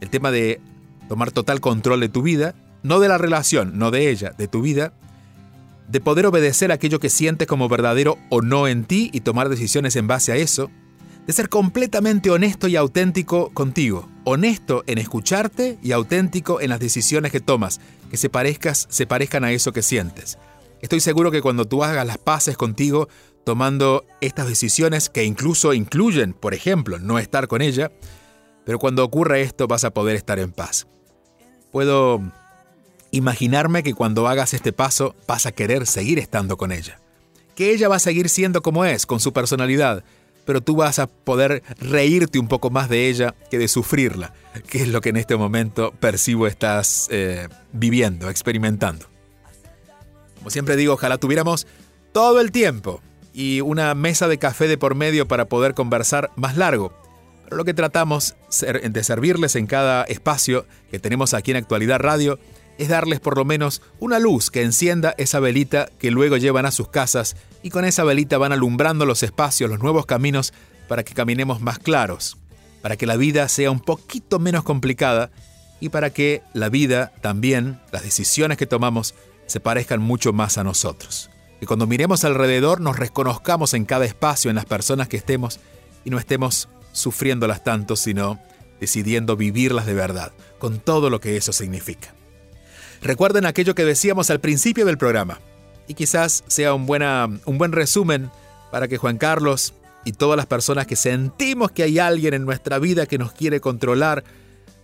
El 0.00 0.10
tema 0.10 0.30
de 0.30 0.60
tomar 1.08 1.32
total 1.32 1.60
control 1.60 2.00
de 2.00 2.08
tu 2.08 2.22
vida, 2.22 2.54
no 2.82 3.00
de 3.00 3.08
la 3.08 3.18
relación, 3.18 3.78
no 3.78 3.90
de 3.90 4.10
ella, 4.10 4.32
de 4.36 4.48
tu 4.48 4.62
vida, 4.62 4.92
de 5.88 6.00
poder 6.00 6.26
obedecer 6.26 6.72
aquello 6.72 7.00
que 7.00 7.10
sientes 7.10 7.46
como 7.46 7.68
verdadero 7.68 8.18
o 8.30 8.40
no 8.40 8.68
en 8.68 8.84
ti 8.84 9.10
y 9.12 9.20
tomar 9.20 9.48
decisiones 9.48 9.96
en 9.96 10.06
base 10.06 10.32
a 10.32 10.36
eso, 10.36 10.70
de 11.26 11.32
ser 11.32 11.48
completamente 11.48 12.30
honesto 12.30 12.66
y 12.66 12.76
auténtico 12.76 13.50
contigo, 13.50 14.08
honesto 14.24 14.84
en 14.86 14.98
escucharte 14.98 15.78
y 15.82 15.92
auténtico 15.92 16.60
en 16.60 16.70
las 16.70 16.80
decisiones 16.80 17.32
que 17.32 17.40
tomas, 17.40 17.80
que 18.10 18.16
se, 18.16 18.28
parezcas, 18.28 18.86
se 18.90 19.06
parezcan 19.06 19.44
a 19.44 19.52
eso 19.52 19.72
que 19.72 19.82
sientes. 19.82 20.38
Estoy 20.80 21.00
seguro 21.00 21.30
que 21.30 21.42
cuando 21.42 21.64
tú 21.64 21.84
hagas 21.84 22.06
las 22.06 22.18
paces 22.18 22.56
contigo, 22.56 23.08
tomando 23.44 24.04
estas 24.20 24.48
decisiones 24.48 25.08
que 25.08 25.24
incluso 25.24 25.72
incluyen, 25.74 26.32
por 26.32 26.54
ejemplo, 26.54 26.98
no 26.98 27.18
estar 27.18 27.48
con 27.48 27.62
ella, 27.62 27.92
pero 28.64 28.78
cuando 28.78 29.04
ocurra 29.04 29.38
esto 29.38 29.66
vas 29.66 29.84
a 29.84 29.92
poder 29.92 30.16
estar 30.16 30.38
en 30.38 30.52
paz. 30.52 30.86
Puedo 31.70 32.20
imaginarme 33.10 33.82
que 33.82 33.94
cuando 33.94 34.28
hagas 34.28 34.54
este 34.54 34.72
paso 34.72 35.14
vas 35.26 35.46
a 35.46 35.52
querer 35.52 35.86
seguir 35.86 36.18
estando 36.18 36.56
con 36.56 36.72
ella. 36.72 37.00
Que 37.54 37.72
ella 37.72 37.88
va 37.88 37.96
a 37.96 38.00
seguir 38.00 38.28
siendo 38.28 38.62
como 38.62 38.84
es, 38.84 39.06
con 39.06 39.20
su 39.20 39.32
personalidad, 39.32 40.04
pero 40.44 40.60
tú 40.60 40.76
vas 40.76 40.98
a 40.98 41.06
poder 41.06 41.62
reírte 41.78 42.38
un 42.38 42.48
poco 42.48 42.70
más 42.70 42.88
de 42.88 43.08
ella 43.08 43.34
que 43.50 43.58
de 43.58 43.68
sufrirla, 43.68 44.34
que 44.68 44.82
es 44.82 44.88
lo 44.88 45.00
que 45.00 45.10
en 45.10 45.16
este 45.16 45.36
momento 45.36 45.92
percibo 46.00 46.46
estás 46.46 47.08
eh, 47.10 47.48
viviendo, 47.72 48.28
experimentando. 48.28 49.06
Como 50.38 50.50
siempre 50.50 50.76
digo, 50.76 50.94
ojalá 50.94 51.18
tuviéramos 51.18 51.66
todo 52.12 52.40
el 52.40 52.50
tiempo 52.50 53.00
y 53.32 53.60
una 53.60 53.94
mesa 53.94 54.28
de 54.28 54.38
café 54.38 54.68
de 54.68 54.78
por 54.78 54.94
medio 54.94 55.28
para 55.28 55.46
poder 55.46 55.74
conversar 55.74 56.30
más 56.36 56.56
largo. 56.56 56.92
Pero 57.44 57.56
lo 57.56 57.64
que 57.64 57.74
tratamos 57.74 58.34
de 58.60 59.04
servirles 59.04 59.56
en 59.56 59.66
cada 59.66 60.04
espacio 60.04 60.66
que 60.90 60.98
tenemos 60.98 61.34
aquí 61.34 61.52
en 61.52 61.58
Actualidad 61.58 62.00
Radio 62.00 62.38
es 62.78 62.88
darles 62.88 63.20
por 63.20 63.36
lo 63.36 63.44
menos 63.44 63.82
una 64.00 64.18
luz 64.18 64.50
que 64.50 64.62
encienda 64.62 65.14
esa 65.18 65.40
velita 65.40 65.88
que 65.98 66.10
luego 66.10 66.36
llevan 66.36 66.66
a 66.66 66.70
sus 66.70 66.88
casas 66.88 67.36
y 67.62 67.70
con 67.70 67.84
esa 67.84 68.04
velita 68.04 68.38
van 68.38 68.52
alumbrando 68.52 69.06
los 69.06 69.22
espacios, 69.22 69.70
los 69.70 69.80
nuevos 69.80 70.06
caminos 70.06 70.52
para 70.88 71.04
que 71.04 71.14
caminemos 71.14 71.60
más 71.60 71.78
claros, 71.78 72.36
para 72.82 72.96
que 72.96 73.06
la 73.06 73.16
vida 73.16 73.48
sea 73.48 73.70
un 73.70 73.80
poquito 73.80 74.38
menos 74.38 74.64
complicada 74.64 75.30
y 75.80 75.88
para 75.88 76.10
que 76.10 76.42
la 76.52 76.68
vida 76.68 77.12
también, 77.20 77.80
las 77.92 78.02
decisiones 78.02 78.58
que 78.58 78.66
tomamos, 78.66 79.14
se 79.46 79.60
parezcan 79.60 80.00
mucho 80.00 80.32
más 80.32 80.58
a 80.58 80.64
nosotros. 80.64 81.30
Que 81.60 81.66
cuando 81.66 81.86
miremos 81.86 82.24
alrededor 82.24 82.80
nos 82.80 82.98
reconozcamos 82.98 83.74
en 83.74 83.84
cada 83.84 84.04
espacio, 84.04 84.50
en 84.50 84.56
las 84.56 84.64
personas 84.64 85.08
que 85.08 85.16
estemos 85.16 85.60
y 86.04 86.10
no 86.10 86.18
estemos 86.18 86.68
sufriéndolas 86.92 87.62
tanto, 87.62 87.96
sino 87.96 88.40
decidiendo 88.80 89.36
vivirlas 89.36 89.86
de 89.86 89.94
verdad, 89.94 90.32
con 90.58 90.80
todo 90.80 91.08
lo 91.08 91.20
que 91.20 91.36
eso 91.36 91.52
significa. 91.52 92.14
Recuerden 93.00 93.46
aquello 93.46 93.74
que 93.74 93.84
decíamos 93.84 94.30
al 94.30 94.40
principio 94.40 94.84
del 94.86 94.98
programa, 94.98 95.40
y 95.92 95.94
quizás 95.94 96.42
sea 96.46 96.72
un, 96.72 96.86
buena, 96.86 97.28
un 97.44 97.58
buen 97.58 97.72
resumen 97.72 98.30
para 98.70 98.88
que 98.88 98.96
Juan 98.96 99.18
Carlos 99.18 99.74
y 100.06 100.12
todas 100.12 100.38
las 100.38 100.46
personas 100.46 100.86
que 100.86 100.96
sentimos 100.96 101.70
que 101.70 101.82
hay 101.82 101.98
alguien 101.98 102.32
en 102.32 102.46
nuestra 102.46 102.78
vida 102.78 103.04
que 103.06 103.18
nos 103.18 103.32
quiere 103.32 103.60
controlar, 103.60 104.24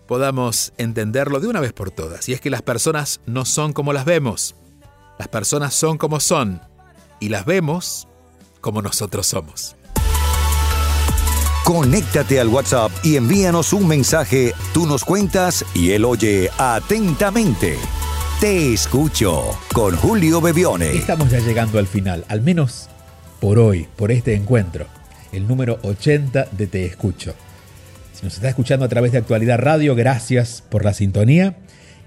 podamos 0.07 0.75
entenderlo 0.77 1.41
de 1.41 1.49
una 1.49 1.61
vez 1.61 1.73
por 1.73 1.91
todas. 1.91 2.29
Y 2.29 2.35
es 2.35 2.43
que 2.43 2.51
las 2.51 2.61
personas 2.61 3.21
no 3.25 3.47
son 3.47 3.73
como 3.73 3.95
las 3.95 4.05
vemos, 4.05 4.55
las 5.19 5.29
personas 5.29 5.73
son 5.73 5.97
como 5.97 6.21
son, 6.21 6.61
y 7.21 7.31
las 7.31 7.47
vemos 7.47 8.07
como 8.61 8.83
nosotros 8.83 9.27
somos. 9.27 9.77
Conéctate 11.65 12.39
al 12.39 12.49
WhatsApp 12.49 12.93
y 13.03 13.17
envíanos 13.17 13.73
un 13.73 13.89
mensaje, 13.89 14.55
tú 14.75 14.87
nos 14.87 15.05
cuentas 15.05 15.65
y 15.75 15.93
él 15.93 16.05
oye 16.05 16.51
atentamente. 16.59 17.79
Te 18.41 18.73
escucho 18.73 19.59
con 19.75 19.97
Julio 19.97 20.41
Bebione. 20.41 20.93
Estamos 20.93 21.29
ya 21.29 21.41
llegando 21.41 21.81
al 21.81 21.89
final, 21.89 22.25
al 22.29 22.41
menos 22.41 22.89
por 23.41 23.59
hoy, 23.59 23.89
por 23.97 24.13
este 24.13 24.35
encuentro, 24.35 24.87
el 25.33 25.49
número 25.49 25.81
80 25.83 26.47
de 26.53 26.69
Te 26.69 26.85
escucho. 26.85 27.35
Si 28.13 28.25
nos 28.25 28.35
está 28.35 28.49
escuchando 28.49 28.85
a 28.85 28.89
través 28.89 29.11
de 29.11 29.19
Actualidad 29.19 29.59
Radio, 29.59 29.97
gracias 29.97 30.63
por 30.63 30.85
la 30.85 30.95
sintonía. 30.95 31.57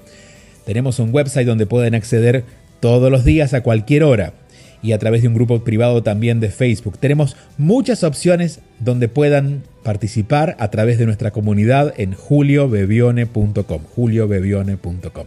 Tenemos 0.67 0.99
un 0.99 1.15
website 1.15 1.47
donde 1.47 1.67
pueden 1.67 1.95
acceder 1.95 2.45
todos 2.81 3.11
los 3.11 3.25
días 3.25 3.55
a 3.55 3.63
cualquier 3.63 4.03
hora 4.03 4.35
y 4.83 4.93
a 4.93 4.99
través 4.99 5.23
de 5.23 5.29
un 5.29 5.35
grupo 5.35 5.63
privado 5.65 6.03
también 6.03 6.41
de 6.41 6.51
Facebook. 6.51 6.99
Tenemos 6.99 7.37
muchas 7.57 8.05
opciones 8.05 8.61
donde 8.79 9.09
puedan 9.09 9.63
participar 9.83 10.57
a 10.59 10.69
través 10.71 10.99
de 10.99 11.07
nuestra 11.07 11.31
comunidad 11.31 11.95
en 11.97 12.13
juliobebione.com, 12.13 13.83
juliobebione.com. 13.95 15.27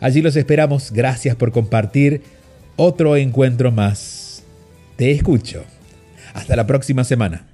Allí 0.00 0.22
los 0.22 0.36
esperamos. 0.36 0.92
Gracias 0.92 1.36
por 1.36 1.52
compartir 1.52 2.22
otro 2.76 3.16
encuentro 3.16 3.70
más. 3.70 4.42
Te 4.96 5.10
escucho. 5.10 5.64
Hasta 6.32 6.56
la 6.56 6.66
próxima 6.66 7.04
semana. 7.04 7.49